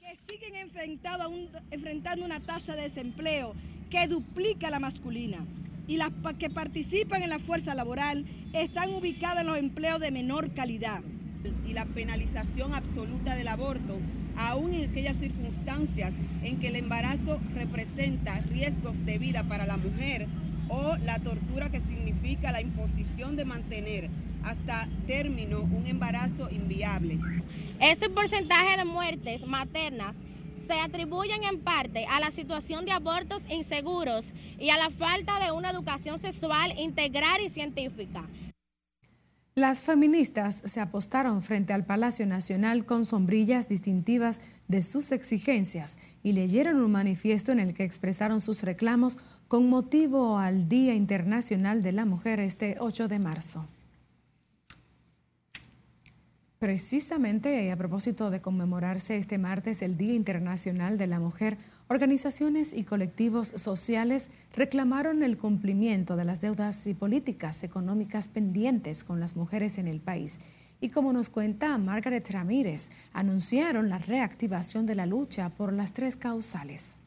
Que 0.00 0.18
siguen 0.28 0.54
enfrentando 1.70 2.24
una 2.24 2.40
tasa 2.40 2.76
de 2.76 2.82
desempleo 2.82 3.54
que 3.88 4.06
duplica 4.08 4.70
la 4.70 4.78
masculina 4.78 5.46
y 5.86 5.96
las 5.96 6.10
que 6.38 6.50
participan 6.50 7.22
en 7.22 7.30
la 7.30 7.38
fuerza 7.38 7.74
laboral 7.74 8.26
están 8.52 8.94
ubicadas 8.94 9.40
en 9.40 9.46
los 9.46 9.58
empleos 9.58 10.00
de 10.00 10.10
menor 10.10 10.52
calidad. 10.54 11.02
Y 11.66 11.72
la 11.72 11.86
penalización 11.86 12.72
absoluta 12.74 13.34
del 13.34 13.48
aborto 13.48 13.98
aún 14.36 14.74
en 14.74 14.90
aquellas 14.90 15.16
circunstancias 15.16 16.12
en 16.42 16.58
que 16.58 16.68
el 16.68 16.76
embarazo 16.76 17.40
representa 17.54 18.40
riesgos 18.40 18.94
de 19.04 19.18
vida 19.18 19.44
para 19.44 19.66
la 19.66 19.76
mujer 19.76 20.26
o 20.68 20.96
la 20.98 21.18
tortura 21.18 21.70
que 21.70 21.80
significa 21.80 22.52
la 22.52 22.62
imposición 22.62 23.36
de 23.36 23.44
mantener 23.44 24.10
hasta 24.44 24.88
término 25.06 25.60
un 25.60 25.86
embarazo 25.86 26.50
inviable. 26.50 27.18
Este 27.80 28.08
porcentaje 28.08 28.76
de 28.76 28.84
muertes 28.84 29.46
maternas 29.46 30.16
se 30.66 30.74
atribuyen 30.74 31.44
en 31.44 31.60
parte 31.60 32.06
a 32.06 32.20
la 32.20 32.30
situación 32.30 32.84
de 32.84 32.92
abortos 32.92 33.42
inseguros 33.50 34.26
y 34.58 34.70
a 34.70 34.76
la 34.76 34.90
falta 34.90 35.38
de 35.40 35.52
una 35.52 35.70
educación 35.70 36.20
sexual 36.20 36.72
integral 36.78 37.40
y 37.44 37.50
científica. 37.50 38.24
Las 39.54 39.82
feministas 39.82 40.62
se 40.64 40.80
apostaron 40.80 41.42
frente 41.42 41.74
al 41.74 41.84
Palacio 41.84 42.26
Nacional 42.26 42.86
con 42.86 43.04
sombrillas 43.04 43.68
distintivas 43.68 44.40
de 44.66 44.80
sus 44.80 45.12
exigencias 45.12 45.98
y 46.22 46.32
leyeron 46.32 46.80
un 46.80 46.90
manifiesto 46.90 47.52
en 47.52 47.60
el 47.60 47.74
que 47.74 47.84
expresaron 47.84 48.40
sus 48.40 48.62
reclamos 48.62 49.18
con 49.48 49.68
motivo 49.68 50.38
al 50.38 50.70
Día 50.70 50.94
Internacional 50.94 51.82
de 51.82 51.92
la 51.92 52.06
Mujer 52.06 52.40
este 52.40 52.76
8 52.80 53.08
de 53.08 53.18
marzo. 53.18 53.68
Precisamente 56.58 57.70
a 57.70 57.76
propósito 57.76 58.30
de 58.30 58.40
conmemorarse 58.40 59.18
este 59.18 59.36
martes 59.36 59.82
el 59.82 59.98
Día 59.98 60.14
Internacional 60.14 60.96
de 60.96 61.08
la 61.08 61.20
Mujer, 61.20 61.58
Organizaciones 61.92 62.72
y 62.72 62.84
colectivos 62.84 63.48
sociales 63.48 64.30
reclamaron 64.56 65.22
el 65.22 65.36
cumplimiento 65.36 66.16
de 66.16 66.24
las 66.24 66.40
deudas 66.40 66.86
y 66.86 66.94
políticas 66.94 67.62
económicas 67.64 68.28
pendientes 68.28 69.04
con 69.04 69.20
las 69.20 69.36
mujeres 69.36 69.76
en 69.76 69.86
el 69.86 70.00
país. 70.00 70.40
Y 70.80 70.88
como 70.88 71.12
nos 71.12 71.28
cuenta 71.28 71.76
Margaret 71.76 72.30
Ramírez, 72.30 72.90
anunciaron 73.12 73.90
la 73.90 73.98
reactivación 73.98 74.86
de 74.86 74.94
la 74.94 75.04
lucha 75.04 75.50
por 75.50 75.74
las 75.74 75.92
tres 75.92 76.16
causales. 76.16 76.98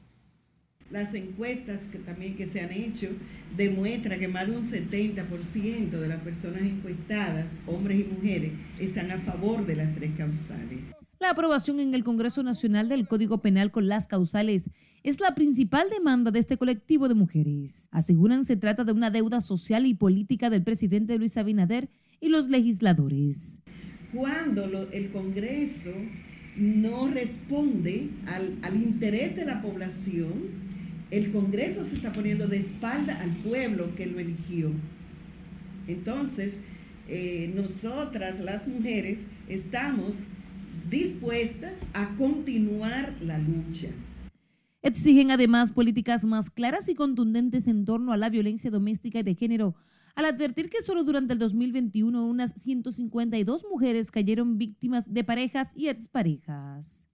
Las 0.91 1.15
encuestas 1.15 1.81
que 1.91 1.97
también 1.97 2.35
que 2.35 2.45
se 2.45 2.61
han 2.61 2.71
hecho 2.71 3.09
demuestran 3.57 4.19
que 4.19 4.27
más 4.27 4.45
de 4.45 4.55
un 4.55 4.69
70% 4.69 5.89
de 5.89 6.07
las 6.07 6.21
personas 6.21 6.61
encuestadas, 6.61 7.47
hombres 7.65 8.01
y 8.01 8.03
mujeres, 8.03 8.51
están 8.79 9.09
a 9.09 9.17
favor 9.17 9.65
de 9.65 9.77
las 9.77 9.95
tres 9.95 10.11
causales. 10.15 10.81
La 11.25 11.31
aprobación 11.31 11.79
en 11.79 11.95
el 11.95 12.03
Congreso 12.03 12.43
Nacional 12.43 12.87
del 12.87 13.07
Código 13.07 13.41
Penal 13.41 13.71
con 13.71 13.87
las 13.87 14.07
causales 14.07 14.69
es 15.01 15.19
la 15.19 15.33
principal 15.33 15.89
demanda 15.89 16.29
de 16.29 16.37
este 16.37 16.55
colectivo 16.55 17.07
de 17.07 17.15
mujeres. 17.15 17.89
Aseguran 17.89 18.45
se 18.45 18.57
trata 18.57 18.83
de 18.83 18.91
una 18.91 19.09
deuda 19.09 19.41
social 19.41 19.87
y 19.87 19.95
política 19.95 20.51
del 20.51 20.61
presidente 20.61 21.17
Luis 21.17 21.35
Abinader 21.37 21.89
y 22.21 22.29
los 22.29 22.47
legisladores. 22.47 23.57
Cuando 24.13 24.87
el 24.91 25.09
Congreso 25.11 25.93
no 26.57 27.07
responde 27.07 28.11
al, 28.27 28.75
interés 28.75 29.35
de 29.35 29.45
la 29.45 29.63
población, 29.63 30.31
el 31.09 31.31
Congreso 31.31 31.85
se 31.85 31.95
está 31.95 32.13
poniendo 32.13 32.47
de 32.47 32.57
espalda 32.57 33.19
al 33.19 33.31
pueblo 33.37 33.95
que 33.95 34.05
lo 34.05 34.19
eligió. 34.19 34.69
Entonces, 35.87 36.59
eh, 37.07 37.51
nosotras 37.55 38.39
las 38.41 38.67
mujeres 38.67 39.25
estamos 39.49 40.15
dispuestas 40.89 41.73
a 41.93 42.15
continuar 42.17 43.13
la 43.21 43.37
lucha. 43.37 43.89
Exigen 44.81 45.31
además 45.31 45.71
políticas 45.71 46.23
más 46.23 46.49
claras 46.49 46.87
y 46.89 46.95
contundentes 46.95 47.67
en 47.67 47.85
torno 47.85 48.13
a 48.13 48.17
la 48.17 48.29
violencia 48.29 48.69
doméstica 48.69 49.19
y 49.19 49.23
de 49.23 49.33
género, 49.33 49.75
al 50.13 50.25
advertir 50.25 50.69
que 50.69 50.81
solo 50.81 51.03
durante 51.03 51.33
el 51.33 51.39
2021 51.39 52.25
unas 52.25 52.53
152 52.53 53.65
mujeres 53.69 54.11
cayeron 54.11 54.57
víctimas 54.57 55.11
de 55.11 55.23
parejas 55.23 55.69
y 55.75 55.87
exparejas. 55.87 57.05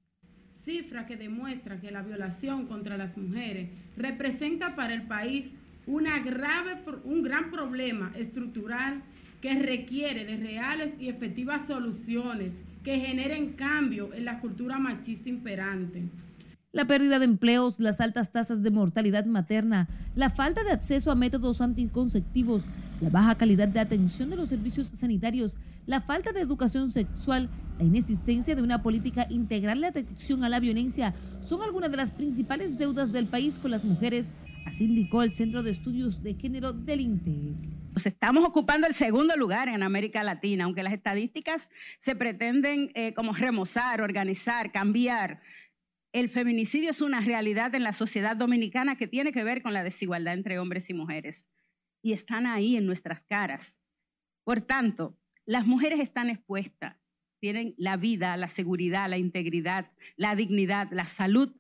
Cifra 0.64 1.06
que 1.08 1.16
demuestra 1.16 1.80
que 1.80 1.92
la 1.92 2.04
violación 2.04 2.68
contra 2.68 2.98
las 2.98 3.18
mujeres 3.18 3.70
representa 3.96 4.76
para 4.76 4.94
el 4.94 5.04
país 5.04 5.54
una 5.88 6.20
grave, 6.20 6.84
un 7.06 7.24
gran 7.24 7.50
problema 7.52 8.12
estructural 8.16 9.02
que 9.40 9.56
requiere 9.56 10.26
de 10.26 10.38
reales 10.38 10.94
y 11.00 11.08
efectivas 11.08 11.66
soluciones 11.66 12.58
que 12.84 13.00
generen 13.00 13.54
cambio 13.54 14.14
en 14.14 14.26
la 14.26 14.40
cultura 14.40 14.80
machista 14.80 15.30
imperante. 15.30 16.10
La 16.74 16.86
pérdida 16.86 17.20
de 17.20 17.26
empleos, 17.26 17.80
las 17.80 18.00
altas 18.00 18.32
tasas 18.32 18.64
de 18.64 18.72
mortalidad 18.72 19.26
materna, 19.26 19.90
la 20.16 20.30
falta 20.30 20.64
de 20.64 20.72
acceso 20.72 21.12
a 21.12 21.16
métodos 21.16 21.60
anticonceptivos, 21.60 22.64
la 23.02 23.10
baja 23.10 23.36
calidad 23.36 23.68
de 23.68 23.82
atención 23.82 24.30
de 24.30 24.38
los 24.38 24.50
servicios 24.50 24.88
sanitarios, 24.88 25.58
la 25.86 26.00
falta 26.00 26.32
de 26.32 26.40
educación 26.40 26.90
sexual, 26.90 27.50
la 27.78 27.84
inexistencia 27.84 28.56
de 28.56 28.62
una 28.62 28.82
política 28.82 29.28
integral 29.30 29.82
de 29.82 29.88
atención 29.88 30.46
a 30.46 30.50
la 30.50 30.62
violencia 30.62 31.14
son 31.42 31.62
algunas 31.62 31.92
de 31.92 31.98
las 31.98 32.12
principales 32.12 32.78
deudas 32.78 33.12
del 33.12 33.26
país 33.26 33.60
con 33.62 33.72
las 33.72 33.84
mujeres, 33.84 34.30
así 34.66 34.86
indicó 34.86 35.24
el 35.24 35.34
Centro 35.34 35.64
de 35.64 35.72
Estudios 35.72 36.24
de 36.24 36.36
Género 36.36 36.72
del 36.72 37.02
INTEC. 37.02 37.81
Pues 37.94 38.06
estamos 38.06 38.46
ocupando 38.46 38.88
el 38.88 38.94
segundo 38.94 39.36
lugar 39.36 39.68
en 39.68 39.84
América 39.84 40.24
Latina, 40.24 40.64
aunque 40.64 40.82
las 40.82 40.94
estadísticas 40.94 41.70
se 42.00 42.16
pretenden 42.16 42.92
eh, 42.96 43.14
como 43.14 43.34
remozar, 43.34 44.02
organizar, 44.02 44.72
cambiar. 44.72 45.42
El 46.14 46.30
feminicidio 46.30 46.92
es 46.92 47.02
una 47.02 47.20
realidad 47.20 47.76
en 47.76 47.84
la 47.84 47.92
sociedad 47.92 48.38
dominicana 48.38 48.96
que 48.96 49.08
tiene 49.08 49.34
que 49.34 49.44
ver 49.44 49.62
con 49.62 49.74
la 49.74 49.84
desigualdad 49.84 50.34
entre 50.34 50.58
hombres 50.58 50.90
y 50.90 50.94
mujeres. 50.94 51.48
Y 52.02 52.14
están 52.14 52.46
ahí 52.46 52.78
en 52.78 52.86
nuestras 52.86 53.24
caras. 53.24 53.78
Por 54.46 54.62
tanto, 54.62 55.18
las 55.46 55.68
mujeres 55.68 56.00
están 56.00 56.30
expuestas, 56.30 56.96
tienen 57.42 57.76
la 57.78 57.98
vida, 57.98 58.38
la 58.38 58.48
seguridad, 58.48 59.10
la 59.10 59.18
integridad, 59.18 59.92
la 60.16 60.36
dignidad, 60.36 60.88
la 60.92 61.06
salud 61.06 61.54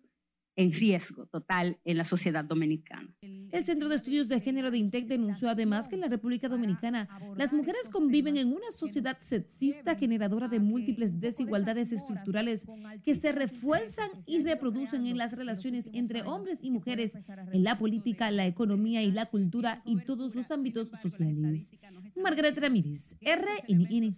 en 0.61 0.71
riesgo 0.73 1.25
total 1.25 1.77
en 1.85 1.97
la 1.97 2.05
sociedad 2.05 2.43
dominicana. 2.43 3.09
El 3.51 3.65
Centro 3.65 3.89
de 3.89 3.95
Estudios 3.95 4.27
de 4.27 4.39
Género 4.39 4.71
de 4.71 4.77
INTEC 4.77 5.07
denunció 5.07 5.49
además 5.49 5.87
que 5.87 5.95
en 5.95 6.01
la 6.01 6.07
República 6.07 6.47
Dominicana 6.47 7.09
las 7.35 7.51
mujeres 7.51 7.89
conviven 7.89 8.37
en 8.37 8.47
una 8.47 8.71
sociedad 8.71 9.17
sexista 9.21 9.95
generadora 9.95 10.47
de 10.47 10.59
múltiples 10.59 11.19
desigualdades 11.19 11.91
estructurales 11.91 12.65
que 13.03 13.15
se 13.15 13.31
refuerzan 13.31 14.09
y 14.25 14.41
reproducen 14.43 15.05
en 15.05 15.17
las 15.17 15.35
relaciones 15.35 15.89
entre 15.93 16.21
hombres 16.21 16.59
y 16.61 16.71
mujeres, 16.71 17.13
en 17.51 17.63
la 17.63 17.77
política, 17.77 18.31
la 18.31 18.45
economía 18.45 19.03
y 19.03 19.11
la 19.11 19.25
cultura 19.25 19.81
y 19.85 19.97
todos 20.03 20.35
los 20.35 20.51
ámbitos 20.51 20.89
sociales. 21.01 21.71
Margaret 22.15 22.57
Ramírez, 22.57 23.15
RNN. 23.21 24.15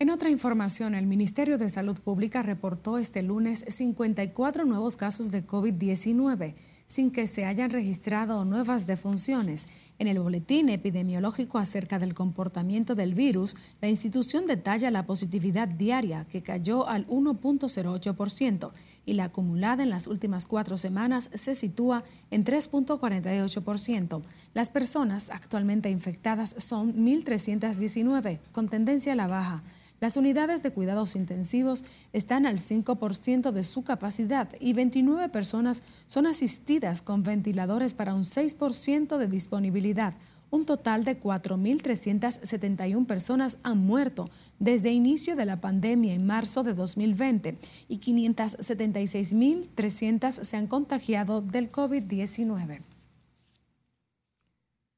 En 0.00 0.10
otra 0.10 0.28
información, 0.28 0.96
el 0.96 1.06
Ministerio 1.06 1.56
de 1.56 1.70
Salud 1.70 1.98
Pública 2.00 2.42
reportó 2.42 2.98
este 2.98 3.22
lunes 3.22 3.64
54 3.68 4.64
nuevos 4.64 4.96
casos 4.96 5.30
de 5.30 5.46
COVID-19 5.46 6.54
sin 6.86 7.10
que 7.10 7.26
se 7.26 7.44
hayan 7.44 7.70
registrado 7.70 8.44
nuevas 8.44 8.86
defunciones. 8.86 9.68
En 9.98 10.08
el 10.08 10.18
boletín 10.18 10.68
epidemiológico 10.68 11.58
acerca 11.58 11.98
del 11.98 12.14
comportamiento 12.14 12.94
del 12.94 13.14
virus, 13.14 13.56
la 13.80 13.88
institución 13.88 14.44
detalla 14.46 14.90
la 14.90 15.06
positividad 15.06 15.68
diaria 15.68 16.26
que 16.26 16.42
cayó 16.42 16.88
al 16.88 17.06
1.08% 17.06 18.72
y 19.06 19.12
la 19.12 19.24
acumulada 19.24 19.84
en 19.84 19.90
las 19.90 20.08
últimas 20.08 20.46
cuatro 20.46 20.76
semanas 20.76 21.30
se 21.32 21.54
sitúa 21.54 22.02
en 22.30 22.44
3.48%. 22.44 24.22
Las 24.52 24.68
personas 24.68 25.30
actualmente 25.30 25.90
infectadas 25.90 26.56
son 26.58 26.94
1.319, 26.96 28.40
con 28.52 28.68
tendencia 28.68 29.12
a 29.12 29.16
la 29.16 29.28
baja. 29.28 29.62
Las 30.04 30.18
unidades 30.18 30.62
de 30.62 30.70
cuidados 30.70 31.16
intensivos 31.16 31.82
están 32.12 32.44
al 32.44 32.58
5% 32.58 33.52
de 33.52 33.62
su 33.62 33.84
capacidad 33.84 34.50
y 34.60 34.74
29 34.74 35.30
personas 35.30 35.82
son 36.08 36.26
asistidas 36.26 37.00
con 37.00 37.22
ventiladores 37.22 37.94
para 37.94 38.12
un 38.12 38.24
6% 38.24 39.16
de 39.16 39.28
disponibilidad 39.28 40.12
un 40.50 40.66
total 40.66 41.04
de 41.04 41.18
4.371 41.18 43.06
personas 43.06 43.56
han 43.62 43.78
muerto 43.78 44.28
desde 44.58 44.90
inicio 44.90 45.36
de 45.36 45.46
la 45.46 45.62
pandemia 45.62 46.12
en 46.12 46.26
marzo 46.26 46.64
de 46.64 46.74
2020 46.74 47.56
y 47.88 47.98
576.300 47.98 50.32
se 50.32 50.56
han 50.58 50.66
contagiado 50.66 51.40
del 51.40 51.72
COVID-19. 51.72 52.93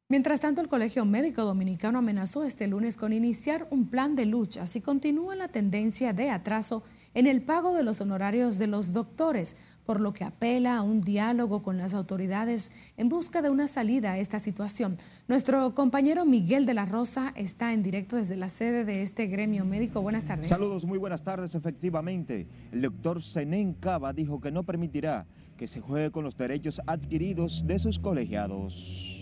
Mientras 0.08 0.38
tanto, 0.38 0.60
el 0.60 0.68
Colegio 0.68 1.04
Médico 1.04 1.42
Dominicano 1.42 1.98
amenazó 1.98 2.44
este 2.44 2.68
lunes 2.68 2.96
con 2.96 3.12
iniciar 3.12 3.66
un 3.72 3.88
plan 3.88 4.14
de 4.14 4.24
lucha 4.24 4.68
si 4.68 4.80
continúa 4.80 5.34
la 5.34 5.48
tendencia 5.48 6.12
de 6.12 6.30
atraso 6.30 6.84
en 7.14 7.26
el 7.26 7.42
pago 7.42 7.74
de 7.74 7.82
los 7.82 8.00
honorarios 8.00 8.56
de 8.58 8.68
los 8.68 8.92
doctores, 8.92 9.56
por 9.84 10.00
lo 10.00 10.12
que 10.12 10.22
apela 10.22 10.76
a 10.76 10.82
un 10.82 11.00
diálogo 11.00 11.60
con 11.60 11.76
las 11.76 11.92
autoridades 11.92 12.70
en 12.96 13.08
busca 13.08 13.42
de 13.42 13.50
una 13.50 13.66
salida 13.66 14.12
a 14.12 14.18
esta 14.18 14.38
situación. 14.38 14.96
Nuestro 15.26 15.74
compañero 15.74 16.24
Miguel 16.24 16.66
de 16.66 16.74
la 16.74 16.86
Rosa 16.86 17.32
está 17.34 17.72
en 17.72 17.82
directo 17.82 18.14
desde 18.14 18.36
la 18.36 18.48
sede 18.48 18.84
de 18.84 19.02
este 19.02 19.26
gremio 19.26 19.64
médico. 19.64 20.02
Buenas 20.02 20.24
tardes. 20.24 20.46
Saludos, 20.46 20.84
muy 20.84 20.98
buenas 20.98 21.24
tardes. 21.24 21.56
Efectivamente, 21.56 22.46
el 22.70 22.80
doctor 22.80 23.24
Zenén 23.24 23.74
Cava 23.74 24.12
dijo 24.12 24.40
que 24.40 24.52
no 24.52 24.62
permitirá 24.62 25.26
que 25.56 25.66
se 25.66 25.80
juegue 25.80 26.12
con 26.12 26.22
los 26.22 26.36
derechos 26.36 26.80
adquiridos 26.86 27.66
de 27.66 27.80
sus 27.80 27.98
colegiados. 27.98 29.15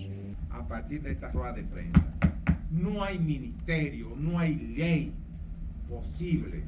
A 0.55 0.67
partir 0.67 1.03
de 1.03 1.13
esta 1.13 1.31
rueda 1.31 1.53
de 1.53 1.65
prensa, 1.65 2.03
no 2.71 3.05
hay 3.05 3.19
ministerio, 3.19 4.15
no 4.17 4.39
hay 4.39 4.55
ley 4.55 5.13
posible 5.89 6.63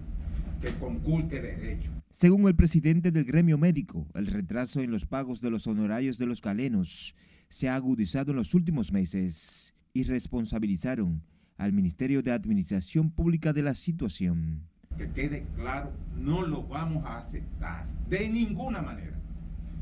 que 0.60 0.70
conculte 0.78 1.40
derechos 1.40 1.96
según 2.16 2.48
el 2.48 2.56
presidente 2.56 3.10
del 3.10 3.26
gremio 3.26 3.58
médico, 3.58 4.06
el 4.14 4.28
retraso 4.28 4.80
en 4.80 4.90
los 4.90 5.04
pagos 5.04 5.42
de 5.42 5.50
los 5.50 5.66
honorarios 5.66 6.16
de 6.16 6.24
los 6.24 6.40
galenos 6.40 7.14
se 7.50 7.68
ha 7.68 7.74
agudizado 7.74 8.30
en 8.30 8.38
los 8.38 8.54
últimos 8.54 8.90
meses 8.90 9.74
y 9.92 10.02
responsabilizaron 10.02 11.22
al 11.58 11.74
Ministerio 11.74 12.22
de 12.22 12.32
Administración 12.32 13.10
Pública 13.10 13.52
de 13.52 13.60
la 13.60 13.74
situación. 13.74 14.62
Que 14.96 15.10
quede 15.10 15.44
claro, 15.56 15.92
no 16.16 16.40
lo 16.40 16.62
vamos 16.62 17.04
a 17.04 17.16
aceptar 17.16 17.86
de 18.08 18.30
ninguna 18.30 18.80
manera. 18.80 19.20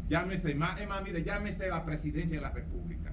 Llámese, 0.08 0.56
más, 0.56 0.76
mire, 1.04 1.22
llámese 1.22 1.68
la 1.68 1.84
presidencia 1.84 2.38
de 2.38 2.42
la 2.42 2.50
República. 2.50 3.12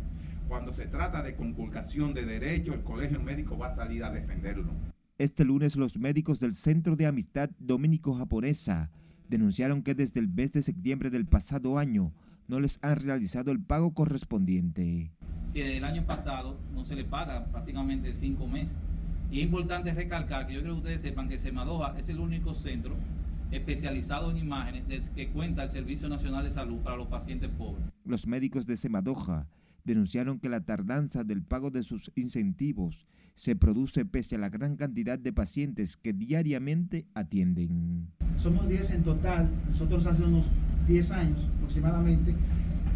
Cuando 0.52 0.74
se 0.74 0.86
trata 0.86 1.24
de 1.24 1.34
conculcación 1.34 2.14
de 2.14 2.26
derechos, 2.26 2.76
el 2.76 2.84
colegio 2.84 3.22
médico 3.22 3.58
va 3.58 3.68
a 3.68 3.74
salir 3.74 4.04
a 4.04 4.12
defenderlo. 4.12 4.74
Este 5.18 5.46
lunes 5.46 5.78
los 5.78 5.96
médicos 5.96 6.42
del 6.42 6.56
Centro 6.56 6.98
de 6.98 7.06
Amistad 7.06 7.50
Dominico-Japonesa 7.58 8.92
denunciaron 9.30 9.82
que 9.82 9.96
desde 9.96 10.20
el 10.20 10.28
mes 10.28 10.52
de 10.52 10.62
septiembre 10.62 11.10
del 11.10 11.26
pasado 11.26 11.78
año 11.78 12.12
no 12.50 12.60
les 12.60 12.80
han 12.82 12.98
realizado 12.98 13.50
el 13.52 13.62
pago 13.62 13.94
correspondiente. 13.94 15.14
Desde 15.54 15.78
el 15.78 15.86
año 15.86 16.06
pasado 16.06 16.60
no 16.74 16.84
se 16.84 16.98
le 16.98 17.06
paga 17.06 17.46
prácticamente 17.46 18.12
cinco 18.12 18.46
meses. 18.46 18.76
Y 19.32 19.38
es 19.38 19.46
importante 19.46 19.94
recalcar 19.94 20.48
que 20.48 20.56
yo 20.56 20.60
creo 20.64 20.74
que 20.74 20.80
ustedes 20.80 21.02
sepan 21.02 21.30
que 21.30 21.38
Semadoja 21.38 21.98
es 21.98 22.10
el 22.10 22.20
único 22.20 22.54
centro 22.54 22.98
especializado 23.52 24.30
en 24.32 24.36
imágenes 24.36 25.12
que 25.16 25.30
cuenta 25.30 25.64
el 25.64 25.72
Servicio 25.72 26.10
Nacional 26.10 26.44
de 26.44 26.52
Salud 26.52 26.80
para 26.80 26.98
los 26.98 27.08
pacientes 27.08 27.50
pobres. 27.58 27.86
Los 28.04 28.28
médicos 28.28 28.66
de 28.66 28.76
Semadoja 28.76 29.48
denunciaron 29.84 30.39
que 30.39 30.50
la 30.50 30.62
tardanza 30.62 31.24
del 31.24 31.44
pago 31.44 31.72
de 31.72 31.84
sus 31.84 32.12
incentivos 32.15 33.08
se 33.36 33.56
produce 33.56 34.06
pese 34.06 34.36
a 34.36 34.39
la 34.39 34.50
gran 34.50 34.76
cantidad 34.76 35.17
de 35.17 35.34
pacientes 35.34 35.98
que 35.98 36.13
diariamente 36.13 37.08
atienden. 37.13 38.08
Somos 38.38 38.67
10 38.67 38.91
en 38.91 39.04
total, 39.04 39.50
nosotros 39.67 40.06
hace 40.06 40.24
unos 40.24 40.46
10 40.88 41.12
años 41.12 41.50
aproximadamente, 41.58 42.34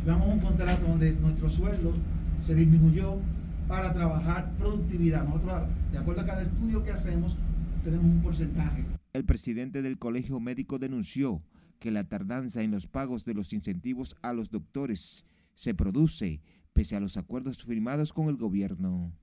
llevamos 0.04 0.28
un 0.30 0.40
contrato 0.40 0.88
donde 0.88 1.12
nuestro 1.14 1.50
sueldo 1.50 1.94
se 2.42 2.54
disminuyó 2.56 3.18
para 3.68 3.94
trabajar 3.94 4.52
productividad. 4.58 5.24
Nosotros, 5.24 5.64
de 5.92 5.98
acuerdo 5.98 6.22
a 6.22 6.26
cada 6.26 6.42
estudio 6.44 6.84
que 6.84 6.92
hacemos, 6.92 7.36
tenemos 7.84 8.06
un 8.06 8.22
porcentaje. 8.22 8.86
El 9.14 9.26
presidente 9.26 9.82
del 9.82 9.98
Colegio 9.98 10.40
Médico 10.40 10.78
denunció 10.78 11.42
que 11.80 11.92
la 11.92 12.04
tardanza 12.04 12.62
en 12.62 12.72
los 12.72 12.88
pagos 12.88 13.26
de 13.26 13.34
los 13.34 13.54
incentivos 13.54 14.16
a 14.22 14.34
los 14.34 14.50
doctores 14.50 15.26
se 15.56 15.74
produce 15.74 16.42
pese 16.76 16.98
a 16.98 17.00
los 17.00 17.16
acuerdos 17.16 17.64
firmados 17.64 18.12
con 18.12 18.28
el 18.28 18.36
gobierno. 18.36 19.14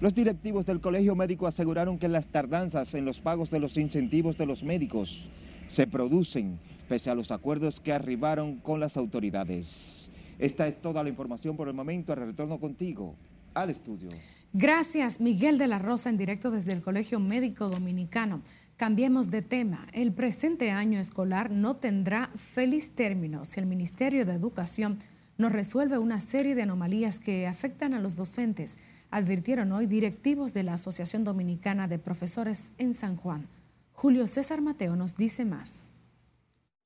Los 0.00 0.12
directivos 0.12 0.66
del 0.66 0.80
Colegio 0.80 1.14
Médico 1.14 1.46
aseguraron 1.46 2.00
que 2.00 2.08
las 2.08 2.26
tardanzas 2.26 2.94
en 2.94 3.04
los 3.04 3.20
pagos 3.20 3.48
de 3.48 3.60
los 3.60 3.78
incentivos 3.78 4.36
de 4.36 4.44
los 4.44 4.64
médicos 4.64 5.28
se 5.68 5.86
producen 5.86 6.58
pese 6.88 7.10
a 7.10 7.14
los 7.14 7.30
acuerdos 7.30 7.80
que 7.80 7.92
arribaron 7.92 8.56
con 8.56 8.80
las 8.80 8.96
autoridades. 8.96 10.10
Esta 10.40 10.66
es 10.66 10.82
toda 10.82 11.04
la 11.04 11.10
información 11.10 11.56
por 11.56 11.68
el 11.68 11.74
momento. 11.74 12.12
Retorno 12.12 12.58
contigo 12.58 13.14
al 13.54 13.70
estudio. 13.70 14.08
Gracias, 14.52 15.20
Miguel 15.20 15.58
de 15.58 15.68
la 15.68 15.78
Rosa, 15.78 16.10
en 16.10 16.16
directo 16.16 16.50
desde 16.50 16.72
el 16.72 16.82
Colegio 16.82 17.20
Médico 17.20 17.68
Dominicano. 17.68 18.42
Cambiemos 18.76 19.30
de 19.30 19.42
tema. 19.42 19.86
El 19.92 20.12
presente 20.12 20.72
año 20.72 20.98
escolar 20.98 21.52
no 21.52 21.76
tendrá 21.76 22.32
feliz 22.34 22.90
término 22.96 23.44
si 23.44 23.60
el 23.60 23.66
Ministerio 23.66 24.26
de 24.26 24.32
Educación 24.32 24.98
no 25.36 25.48
resuelve 25.48 25.98
una 25.98 26.20
serie 26.20 26.54
de 26.54 26.62
anomalías 26.62 27.20
que 27.20 27.46
afectan 27.46 27.94
a 27.94 28.00
los 28.00 28.16
docentes, 28.16 28.78
advirtieron 29.10 29.72
hoy 29.72 29.86
directivos 29.86 30.54
de 30.54 30.62
la 30.62 30.74
Asociación 30.74 31.24
Dominicana 31.24 31.88
de 31.88 31.98
Profesores 31.98 32.72
en 32.78 32.94
San 32.94 33.16
Juan. 33.16 33.48
Julio 33.92 34.26
César 34.26 34.60
Mateo 34.60 34.96
nos 34.96 35.16
dice 35.16 35.44
más. 35.44 35.92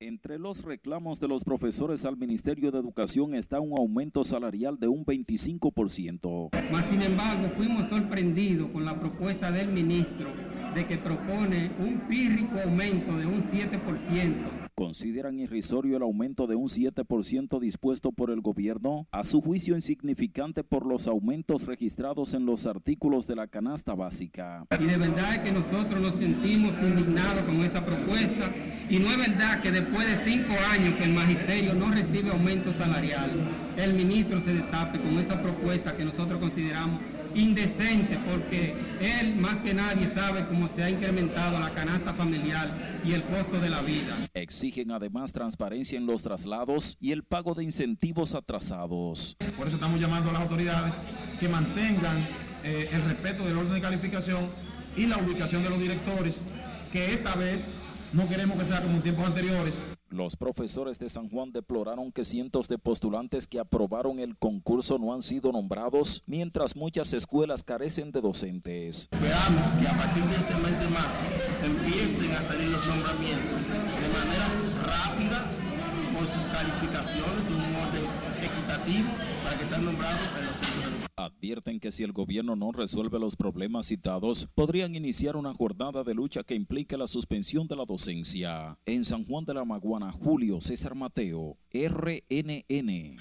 Entre 0.01 0.39
los 0.39 0.63
reclamos 0.63 1.19
de 1.19 1.27
los 1.27 1.43
profesores 1.43 2.05
al 2.05 2.17
Ministerio 2.17 2.71
de 2.71 2.79
Educación 2.79 3.35
está 3.35 3.59
un 3.59 3.77
aumento 3.77 4.23
salarial 4.23 4.79
de 4.79 4.87
un 4.87 5.05
25%. 5.05 6.51
Mas, 6.71 6.87
sin 6.87 7.03
embargo, 7.03 7.51
fuimos 7.57 7.89
sorprendidos 7.89 8.71
con 8.71 8.85
la 8.85 8.99
propuesta 9.01 9.51
del 9.51 9.73
ministro 9.73 10.29
de 10.75 10.87
que 10.87 10.99
propone 10.99 11.73
un 11.81 12.07
pírrico 12.09 12.61
aumento 12.61 13.17
de 13.17 13.27
un 13.27 13.43
7% 13.51 14.68
consideran 14.79 15.41
irrisorio 15.41 15.97
el 15.97 16.05
aumento 16.05 16.47
de 16.47 16.55
un 16.55 16.69
7% 16.69 17.59
dispuesto 17.59 18.13
por 18.13 18.31
el 18.31 18.41
gobierno, 18.41 19.09
a 19.11 19.25
su 19.25 19.41
juicio 19.41 19.75
insignificante 19.75 20.63
por 20.63 20.87
los 20.87 21.09
aumentos 21.09 21.67
registrados 21.67 22.33
en 22.33 22.47
los 22.47 22.65
artículos 22.65 23.27
de 23.27 23.35
la 23.35 23.49
canasta 23.49 23.97
básica. 23.97 24.65
Y 24.79 24.85
de 24.85 24.97
verdad 24.97 25.43
que 25.43 25.51
nosotros 25.51 26.01
nos 26.01 26.15
sentimos 26.15 26.75
indignados 26.81 27.43
con 27.43 27.57
esa 27.65 27.85
propuesta 27.85 28.53
y 28.89 29.01
no 29.01 29.11
es 29.11 29.17
verdad 29.17 29.61
que 29.63 29.73
después 29.73 30.07
de 30.07 30.31
cinco 30.31 30.55
años 30.71 30.95
que 30.97 31.05
el 31.07 31.13
magisterio 31.13 31.75
no 31.75 31.91
recibe 31.91 32.31
aumento 32.31 32.73
salarial, 32.75 33.33
el 33.77 33.95
ministro 33.95 34.41
se 34.45 34.55
destape 34.55 35.01
con 35.01 35.19
esa 35.19 35.43
propuesta 35.43 35.97
que 35.97 36.05
nosotros 36.05 36.39
consideramos 36.39 37.01
indecente 37.39 38.19
porque 38.29 38.75
él 39.01 39.37
más 39.37 39.61
que 39.61 39.73
nadie 39.73 40.11
sabe 40.13 40.45
cómo 40.49 40.69
se 40.75 40.83
ha 40.83 40.91
incrementado 40.91 41.59
la 41.59 41.71
canasta 41.71 42.13
familiar 42.13 42.69
y 43.05 43.13
el 43.13 43.23
costo 43.23 43.61
de 43.61 43.71
la 43.71 43.81
vida. 43.81 44.29
Exigen 44.35 44.91
además 44.91 45.33
transparencia 45.33 45.97
en 45.97 46.07
los 46.07 46.23
traslados 46.23 46.97
y 47.01 47.13
el 47.13 47.23
pago 47.23 47.55
de 47.55 47.65
incentivos 47.65 48.35
atrasados. 48.35 49.37
Por 49.57 49.69
eso 49.69 49.77
estamos 49.77 50.01
llamando 50.01 50.31
a 50.31 50.33
las 50.33 50.43
autoridades 50.43 50.95
que 51.39 51.49
mantengan 51.49 52.29
eh, 52.65 52.91
el 52.93 53.03
respeto 53.05 53.45
del 53.45 53.57
orden 53.57 53.75
de 53.75 53.81
calificación 53.81 54.51
y 54.97 55.07
la 55.07 55.19
ubicación 55.19 55.63
de 55.63 55.71
los 55.71 55.79
directores, 55.79 56.41
que 56.93 57.15
esta 57.15 57.37
vez 57.37 57.71
no 58.13 58.29
queremos 58.29 58.59
que 58.59 58.65
sea 58.65 58.83
como 58.83 58.97
en 58.97 59.03
tiempos 59.03 59.27
anteriores, 59.27 59.81
los 60.11 60.37
profesores 60.37 60.99
de 60.99 61.11
San 61.11 61.29
Juan 61.29 61.53
deploraron 61.53 62.13
que 62.13 62.25
cientos 62.25 62.69
de 62.69 62.79
postulantes 62.79 63.47
que 63.47 63.61
aprobaron 63.61 64.19
el 64.19 64.37
concurso 64.37 64.99
no 64.99 65.13
han 65.13 65.23
sido 65.23 65.53
nombrados, 65.53 66.23
mientras 66.27 66.77
muchas 66.77 67.13
escuelas 67.13 67.63
carecen 67.63 68.13
de 68.13 68.21
docentes. 68.21 69.09
Esperamos 69.13 69.71
que 69.81 69.89
a 69.89 69.97
partir 69.97 70.25
de 70.25 70.37
este 70.37 70.55
mes 70.57 70.81
de 70.81 70.89
marzo 70.89 71.25
empiecen 71.63 72.33
a 72.33 72.43
salir 72.43 72.69
los 72.69 72.87
nombramientos 72.87 73.61
de 73.63 74.09
manera 74.09 74.49
rápida 74.85 75.51
por 76.13 76.27
sus 76.27 76.47
calificaciones 76.47 77.47
en 77.47 77.55
un 77.55 77.77
orden 77.77 78.07
equitativo 78.43 79.11
para 79.45 79.59
que 79.59 79.67
sean 79.67 79.85
nombrados 79.85 80.21
en 80.39 80.47
los 80.47 80.57
centros. 80.57 80.98
Advierten 81.19 81.81
que 81.81 81.91
si 81.91 82.05
el 82.05 82.13
gobierno 82.13 82.55
no 82.55 82.71
resuelve 82.71 83.19
los 83.19 83.35
problemas 83.35 83.87
citados, 83.87 84.49
podrían 84.55 84.95
iniciar 84.95 85.35
una 85.35 85.53
jornada 85.53 86.05
de 86.05 86.15
lucha 86.15 86.45
que 86.45 86.55
implique 86.55 86.97
la 86.97 87.09
suspensión 87.09 87.67
de 87.67 87.75
la 87.75 87.85
docencia. 87.85 88.79
En 88.87 89.03
San 89.05 89.25
Juan 89.25 89.45
de 89.45 89.53
la 89.53 89.65
Maguana, 89.65 90.13
Julio 90.13 90.61
César 90.61 90.95
Mateo, 90.95 91.57
RNN. 91.73 93.17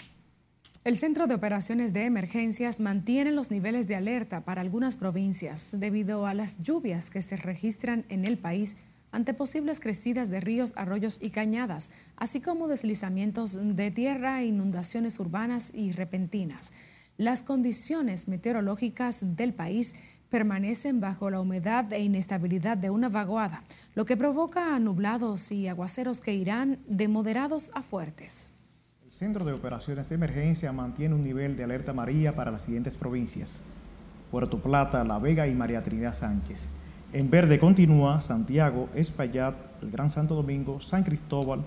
El 0.84 0.96
Centro 0.96 1.26
de 1.26 1.34
Operaciones 1.34 1.92
de 1.92 2.06
Emergencias 2.06 2.80
mantiene 2.80 3.32
los 3.32 3.50
niveles 3.50 3.88
de 3.88 3.96
alerta 3.96 4.46
para 4.46 4.62
algunas 4.62 4.96
provincias 4.96 5.72
debido 5.80 6.28
a 6.28 6.36
las 6.36 6.62
lluvias 6.62 7.10
que 7.10 7.24
se 7.24 7.36
registran 7.36 8.06
en 8.10 8.26
el 8.26 8.38
país 8.38 8.78
ante 9.12 9.34
posibles 9.34 9.80
crecidas 9.80 10.30
de 10.30 10.40
ríos, 10.40 10.74
arroyos 10.76 11.18
y 11.20 11.32
cañadas, 11.32 11.90
así 12.16 12.42
como 12.42 12.68
deslizamientos 12.68 13.58
de 13.60 13.90
tierra, 13.90 14.44
inundaciones 14.44 15.20
urbanas 15.20 15.72
y 15.74 15.94
repentinas 15.94 16.72
las 17.17 17.43
condiciones 17.43 18.27
meteorológicas 18.27 19.36
del 19.36 19.53
país 19.53 19.95
permanecen 20.30 20.99
bajo 20.99 21.30
la 21.30 21.39
humedad 21.39 21.91
e 21.93 21.99
inestabilidad 21.99 22.77
de 22.77 22.89
una 22.89 23.10
vaguada, 23.10 23.63
lo 23.95 24.06
que 24.06 24.17
provoca 24.17 24.77
nublados 24.80 25.51
y 25.51 25.67
aguaceros 25.67 26.21
que 26.21 26.34
irán 26.34 26.80
de 26.88 27.08
moderados 27.08 27.71
a 27.73 27.82
fuertes. 27.82 28.51
El 29.06 29.13
Centro 29.13 29.45
de 29.45 29.53
Operaciones 29.53 30.10
de 30.10 30.15
Emergencia 30.15 30.71
mantiene 30.71 31.15
un 31.15 31.23
nivel 31.23 31.56
de 31.56 31.63
alerta 31.63 31.91
amarilla 31.91 32.36
para 32.36 32.51
las 32.51 32.63
siguientes 32.63 32.95
provincias. 32.95 33.63
Puerto 34.30 34.62
Plata, 34.62 35.03
La 35.03 35.17
Vega 35.17 35.47
y 35.47 35.56
María 35.56 35.82
Trinidad 35.82 36.13
Sánchez. 36.13 36.69
En 37.13 37.30
verde 37.30 37.58
continúa 37.58 38.21
Santiago, 38.21 38.89
Espaillat, 38.93 39.56
el 39.82 39.89
Gran 39.89 40.12
Santo 40.12 40.36
Domingo, 40.36 40.82
San 40.82 41.03
Cristóbal, 41.03 41.63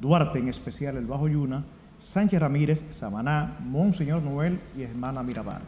Duarte 0.00 0.40
en 0.40 0.48
especial 0.48 0.96
el 0.96 1.06
Bajo 1.06 1.28
Yuna, 1.28 1.64
Sánchez 2.00 2.40
Ramírez, 2.40 2.84
Samaná, 2.90 3.58
Monseñor 3.60 4.22
Noel 4.22 4.60
y 4.76 4.82
Hermana 4.82 5.22
Mirabal. 5.22 5.62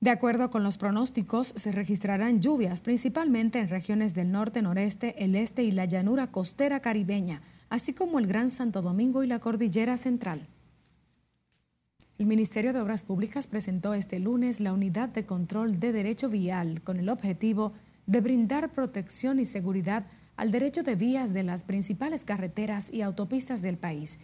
De 0.00 0.08
acuerdo 0.08 0.50
con 0.50 0.62
los 0.62 0.78
pronósticos, 0.78 1.52
se 1.56 1.72
registrarán 1.72 2.40
lluvias 2.40 2.80
principalmente 2.80 3.58
en 3.58 3.68
regiones 3.68 4.14
del 4.14 4.32
norte, 4.32 4.62
noreste, 4.62 5.22
el 5.22 5.36
este 5.36 5.62
y 5.62 5.72
la 5.72 5.84
llanura 5.84 6.28
costera 6.28 6.80
caribeña, 6.80 7.42
así 7.68 7.92
como 7.92 8.18
el 8.18 8.26
Gran 8.26 8.48
Santo 8.48 8.80
Domingo 8.80 9.22
y 9.22 9.26
la 9.26 9.40
Cordillera 9.40 9.98
Central. 9.98 10.46
El 12.16 12.26
Ministerio 12.26 12.72
de 12.72 12.80
Obras 12.80 13.04
Públicas 13.04 13.46
presentó 13.46 13.92
este 13.92 14.18
lunes 14.18 14.60
la 14.60 14.72
Unidad 14.72 15.10
de 15.10 15.26
Control 15.26 15.78
de 15.80 15.92
Derecho 15.92 16.30
Vial 16.30 16.80
con 16.82 16.98
el 16.98 17.10
objetivo 17.10 17.74
de 18.06 18.22
brindar 18.22 18.70
protección 18.70 19.38
y 19.38 19.44
seguridad 19.44 20.06
al 20.36 20.50
derecho 20.50 20.82
de 20.82 20.96
vías 20.96 21.34
de 21.34 21.42
las 21.42 21.64
principales 21.64 22.24
carreteras 22.24 22.90
y 22.90 23.02
autopistas 23.02 23.60
del 23.60 23.76
país 23.76 24.18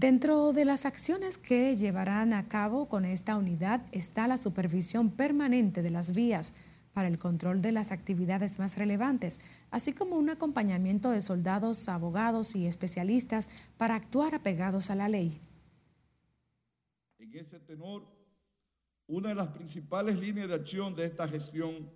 Dentro 0.00 0.54
de 0.54 0.64
las 0.64 0.86
acciones 0.86 1.36
que 1.36 1.76
llevarán 1.76 2.32
a 2.32 2.48
cabo 2.48 2.88
con 2.88 3.04
esta 3.04 3.36
unidad 3.36 3.82
está 3.92 4.26
la 4.28 4.38
supervisión 4.38 5.10
permanente 5.10 5.82
de 5.82 5.90
las 5.90 6.14
vías 6.14 6.54
para 6.94 7.06
el 7.06 7.18
control 7.18 7.60
de 7.60 7.70
las 7.72 7.92
actividades 7.92 8.58
más 8.58 8.78
relevantes, 8.78 9.42
así 9.70 9.92
como 9.92 10.16
un 10.16 10.30
acompañamiento 10.30 11.10
de 11.10 11.20
soldados, 11.20 11.86
abogados 11.86 12.56
y 12.56 12.66
especialistas 12.66 13.50
para 13.76 13.94
actuar 13.94 14.34
apegados 14.34 14.88
a 14.88 14.94
la 14.94 15.10
ley. 15.10 15.38
En 17.18 17.36
ese 17.36 17.60
tenor, 17.60 18.06
una 19.06 19.28
de 19.28 19.34
las 19.34 19.48
principales 19.48 20.18
líneas 20.18 20.48
de 20.48 20.54
acción 20.54 20.94
de 20.94 21.04
esta 21.04 21.28
gestión 21.28 21.90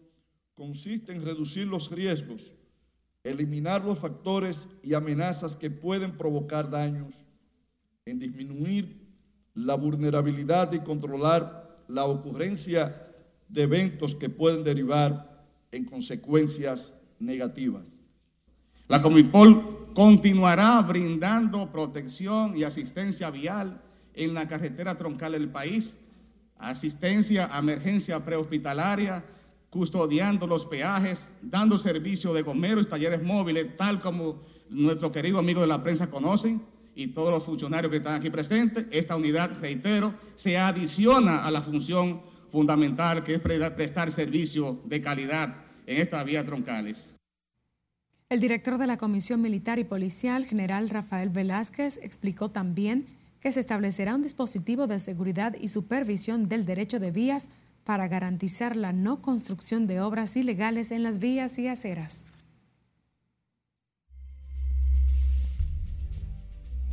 consiste 0.54 1.10
en 1.10 1.24
reducir 1.24 1.66
los 1.66 1.90
riesgos, 1.90 2.52
eliminar 3.22 3.82
los 3.82 3.98
factores 3.98 4.68
y 4.82 4.92
amenazas 4.92 5.56
que 5.56 5.70
pueden 5.70 6.18
provocar 6.18 6.68
daños 6.68 7.23
en 8.06 8.18
disminuir 8.18 9.00
la 9.54 9.76
vulnerabilidad 9.76 10.70
y 10.74 10.80
controlar 10.80 11.78
la 11.88 12.04
ocurrencia 12.04 13.02
de 13.48 13.62
eventos 13.62 14.14
que 14.14 14.28
pueden 14.28 14.62
derivar 14.62 15.42
en 15.72 15.86
consecuencias 15.86 16.94
negativas. 17.18 17.94
La 18.88 19.00
Comipol 19.00 19.94
continuará 19.94 20.82
brindando 20.82 21.72
protección 21.72 22.54
y 22.58 22.64
asistencia 22.64 23.30
vial 23.30 23.80
en 24.12 24.34
la 24.34 24.46
carretera 24.48 24.98
troncal 24.98 25.32
del 25.32 25.48
país, 25.48 25.94
asistencia 26.58 27.48
a 27.56 27.60
emergencia 27.60 28.22
prehospitalaria, 28.22 29.24
custodiando 29.70 30.46
los 30.46 30.66
peajes, 30.66 31.26
dando 31.40 31.78
servicio 31.78 32.34
de 32.34 32.44
comeros 32.44 32.84
y 32.84 32.90
talleres 32.90 33.22
móviles, 33.22 33.74
tal 33.78 34.02
como 34.02 34.42
nuestro 34.68 35.10
querido 35.10 35.38
amigo 35.38 35.62
de 35.62 35.68
la 35.68 35.82
prensa 35.82 36.10
conocen, 36.10 36.73
y 36.94 37.08
todos 37.08 37.30
los 37.30 37.44
funcionarios 37.44 37.90
que 37.90 37.98
están 37.98 38.14
aquí 38.14 38.30
presentes, 38.30 38.86
esta 38.90 39.16
unidad, 39.16 39.58
reitero, 39.60 40.14
se 40.36 40.56
adiciona 40.56 41.44
a 41.44 41.50
la 41.50 41.62
función 41.62 42.22
fundamental 42.50 43.24
que 43.24 43.34
es 43.34 43.40
prestar 43.40 44.12
servicio 44.12 44.80
de 44.84 45.02
calidad 45.02 45.64
en 45.86 46.00
estas 46.00 46.24
vías 46.24 46.46
troncales. 46.46 47.06
El 48.30 48.40
director 48.40 48.78
de 48.78 48.86
la 48.86 48.96
Comisión 48.96 49.42
Militar 49.42 49.78
y 49.78 49.84
Policial, 49.84 50.46
general 50.46 50.88
Rafael 50.88 51.28
Velázquez, 51.28 51.98
explicó 52.02 52.50
también 52.50 53.06
que 53.40 53.52
se 53.52 53.60
establecerá 53.60 54.14
un 54.14 54.22
dispositivo 54.22 54.86
de 54.86 54.98
seguridad 54.98 55.54
y 55.60 55.68
supervisión 55.68 56.48
del 56.48 56.64
derecho 56.64 56.98
de 56.98 57.10
vías 57.10 57.50
para 57.84 58.08
garantizar 58.08 58.76
la 58.76 58.92
no 58.92 59.20
construcción 59.20 59.86
de 59.86 60.00
obras 60.00 60.36
ilegales 60.36 60.90
en 60.90 61.02
las 61.02 61.18
vías 61.18 61.58
y 61.58 61.68
aceras. 61.68 62.24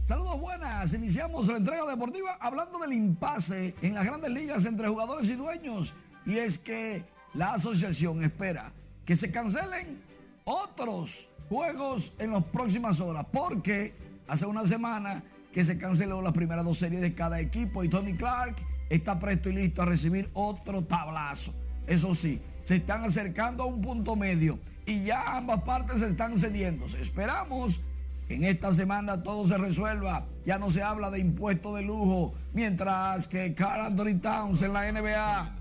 Saludos 0.03 0.41
buenas, 0.41 0.93
iniciamos 0.93 1.47
la 1.47 1.57
entrega 1.57 1.85
deportiva 1.85 2.35
hablando 2.41 2.79
del 2.79 2.93
impasse 2.93 3.75
en 3.83 3.93
las 3.93 4.03
grandes 4.03 4.31
ligas 4.31 4.65
entre 4.65 4.87
jugadores 4.87 5.29
y 5.29 5.35
dueños. 5.35 5.93
y 6.25 6.37
es 6.37 6.57
que 6.57 7.05
la 7.33 7.53
asociación 7.53 8.23
espera 8.23 8.73
que 9.05 9.15
se 9.15 9.31
cancelen 9.31 10.01
otros 10.43 11.29
juegos 11.49 12.13
en 12.19 12.31
las 12.31 12.43
próximas 12.45 12.99
horas, 12.99 13.25
porque 13.31 13.93
hace 14.27 14.45
una 14.45 14.65
semana 14.65 15.23
que 15.51 15.63
se 15.63 15.77
canceló 15.77 16.21
las 16.21 16.33
primeras 16.33 16.65
dos 16.65 16.79
series 16.79 17.01
de 17.01 17.13
cada 17.13 17.39
equipo 17.39 17.83
y 17.83 17.89
Tony 17.89 18.15
Clark 18.15 18.55
está 18.89 19.19
presto 19.19 19.49
y 19.49 19.53
listo 19.53 19.83
a 19.83 19.85
recibir 19.85 20.29
otro 20.33 20.83
tablazo. 20.83 21.53
Eso 21.87 22.15
sí, 22.15 22.41
se 22.63 22.77
están 22.77 23.03
acercando 23.03 23.63
a 23.63 23.65
un 23.67 23.81
punto 23.81 24.15
medio 24.15 24.59
y 24.85 25.03
ya 25.03 25.37
ambas 25.37 25.61
partes 25.61 26.01
están 26.01 26.37
cediendo. 26.37 26.85
Esperamos 26.85 27.79
en 28.33 28.43
esta 28.43 28.71
semana 28.71 29.23
todo 29.23 29.45
se 29.45 29.57
resuelva. 29.57 30.27
Ya 30.45 30.57
no 30.57 30.69
se 30.69 30.81
habla 30.81 31.11
de 31.11 31.19
impuestos 31.19 31.75
de 31.75 31.83
lujo, 31.83 32.33
mientras 32.53 33.27
que 33.27 33.53
Carl 33.53 33.85
Anthony 33.85 34.19
Towns 34.21 34.61
en 34.61 34.73
la 34.73 34.91
NBA, 34.91 35.55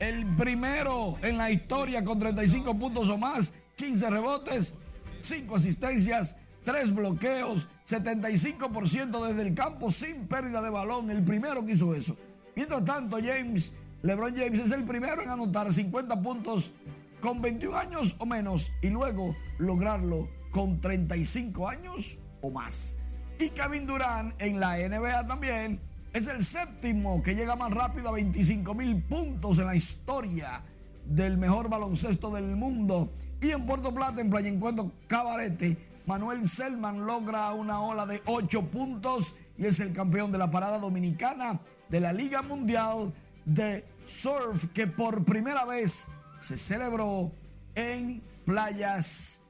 el 0.00 0.26
primero 0.36 1.16
en 1.22 1.38
la 1.38 1.50
historia 1.50 2.04
con 2.04 2.18
35 2.18 2.78
puntos 2.78 3.08
o 3.08 3.16
más, 3.16 3.52
15 3.76 4.10
rebotes, 4.10 4.74
5 5.20 5.56
asistencias, 5.56 6.36
3 6.64 6.94
bloqueos, 6.94 7.68
75% 7.86 9.26
desde 9.26 9.42
el 9.42 9.54
campo 9.54 9.90
sin 9.90 10.26
pérdida 10.26 10.62
de 10.62 10.70
balón. 10.70 11.10
El 11.10 11.22
primero 11.22 11.64
que 11.64 11.72
hizo 11.72 11.94
eso. 11.94 12.16
Mientras 12.56 12.84
tanto, 12.84 13.18
James, 13.22 13.74
LeBron 14.02 14.36
James 14.36 14.60
es 14.60 14.70
el 14.70 14.84
primero 14.84 15.22
en 15.22 15.30
anotar 15.30 15.72
50 15.72 16.20
puntos 16.22 16.72
con 17.20 17.40
21 17.40 17.76
años 17.76 18.16
o 18.18 18.26
menos 18.26 18.70
y 18.82 18.90
luego 18.90 19.34
lograrlo 19.58 20.28
con 20.54 20.80
35 20.80 21.68
años 21.68 22.16
o 22.40 22.48
más. 22.48 22.96
Y 23.40 23.50
Kevin 23.50 23.88
Durant 23.88 24.40
en 24.40 24.60
la 24.60 24.76
NBA 24.76 25.26
también 25.26 25.80
es 26.12 26.28
el 26.28 26.44
séptimo 26.44 27.20
que 27.24 27.34
llega 27.34 27.56
más 27.56 27.72
rápido 27.72 28.10
a 28.10 28.12
25 28.12 28.72
mil 28.72 29.02
puntos 29.02 29.58
en 29.58 29.66
la 29.66 29.74
historia 29.74 30.62
del 31.06 31.38
mejor 31.38 31.68
baloncesto 31.68 32.30
del 32.30 32.54
mundo. 32.54 33.12
Y 33.42 33.50
en 33.50 33.66
Puerto 33.66 33.92
Plata, 33.92 34.20
en 34.20 34.30
Playa 34.30 34.48
Encuentro 34.48 34.92
Cabarete, 35.08 35.76
Manuel 36.06 36.48
Selman 36.48 37.04
logra 37.04 37.52
una 37.52 37.80
ola 37.80 38.06
de 38.06 38.22
8 38.24 38.70
puntos 38.70 39.34
y 39.58 39.66
es 39.66 39.80
el 39.80 39.92
campeón 39.92 40.30
de 40.30 40.38
la 40.38 40.52
parada 40.52 40.78
dominicana 40.78 41.60
de 41.88 41.98
la 41.98 42.12
Liga 42.12 42.42
Mundial 42.42 43.12
de 43.44 43.84
Surf 44.04 44.66
que 44.72 44.86
por 44.86 45.24
primera 45.24 45.64
vez 45.64 46.06
se 46.38 46.56
celebró 46.56 47.32
en 47.74 48.22
playas 48.46 49.43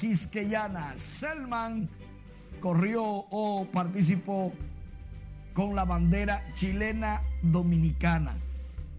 quisqueyanas. 0.00 0.98
Selman 0.98 1.88
corrió 2.58 3.04
o 3.04 3.68
participó 3.70 4.52
con 5.52 5.74
la 5.76 5.84
bandera 5.84 6.42
chilena 6.54 7.22
dominicana. 7.42 8.34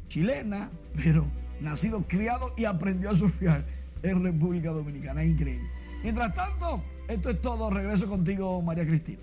Chilena, 0.07 0.69
pero 0.95 1.25
nacido, 1.59 2.05
criado 2.07 2.53
y 2.55 2.65
aprendió 2.65 3.09
a 3.09 3.15
surfear 3.15 3.65
en 4.03 4.23
República 4.23 4.69
Dominicana. 4.69 5.23
Increíble. 5.23 5.67
Mientras 6.03 6.33
tanto, 6.33 6.83
esto 7.07 7.29
es 7.31 7.41
todo. 7.41 7.69
Regreso 7.69 8.07
contigo, 8.07 8.61
María 8.61 8.85
Cristina. 8.85 9.19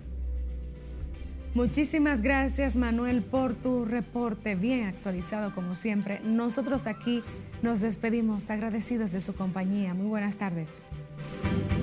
Muchísimas 1.55 2.21
gracias 2.21 2.77
Manuel 2.77 3.23
por 3.23 3.55
tu 3.55 3.83
reporte 3.83 4.53
bien 4.53 4.85
actualizado 4.85 5.53
como 5.53 5.73
siempre. 5.73 6.19
Nosotros 6.23 6.85
aquí 6.85 7.23
nos 7.63 7.81
despedimos 7.81 8.49
agradecidos 8.51 9.11
de 9.11 9.19
su 9.19 9.33
compañía. 9.33 9.95
Muy 9.95 10.07
buenas 10.07 10.37
tardes. 10.37 10.83
Bye. 11.43 11.78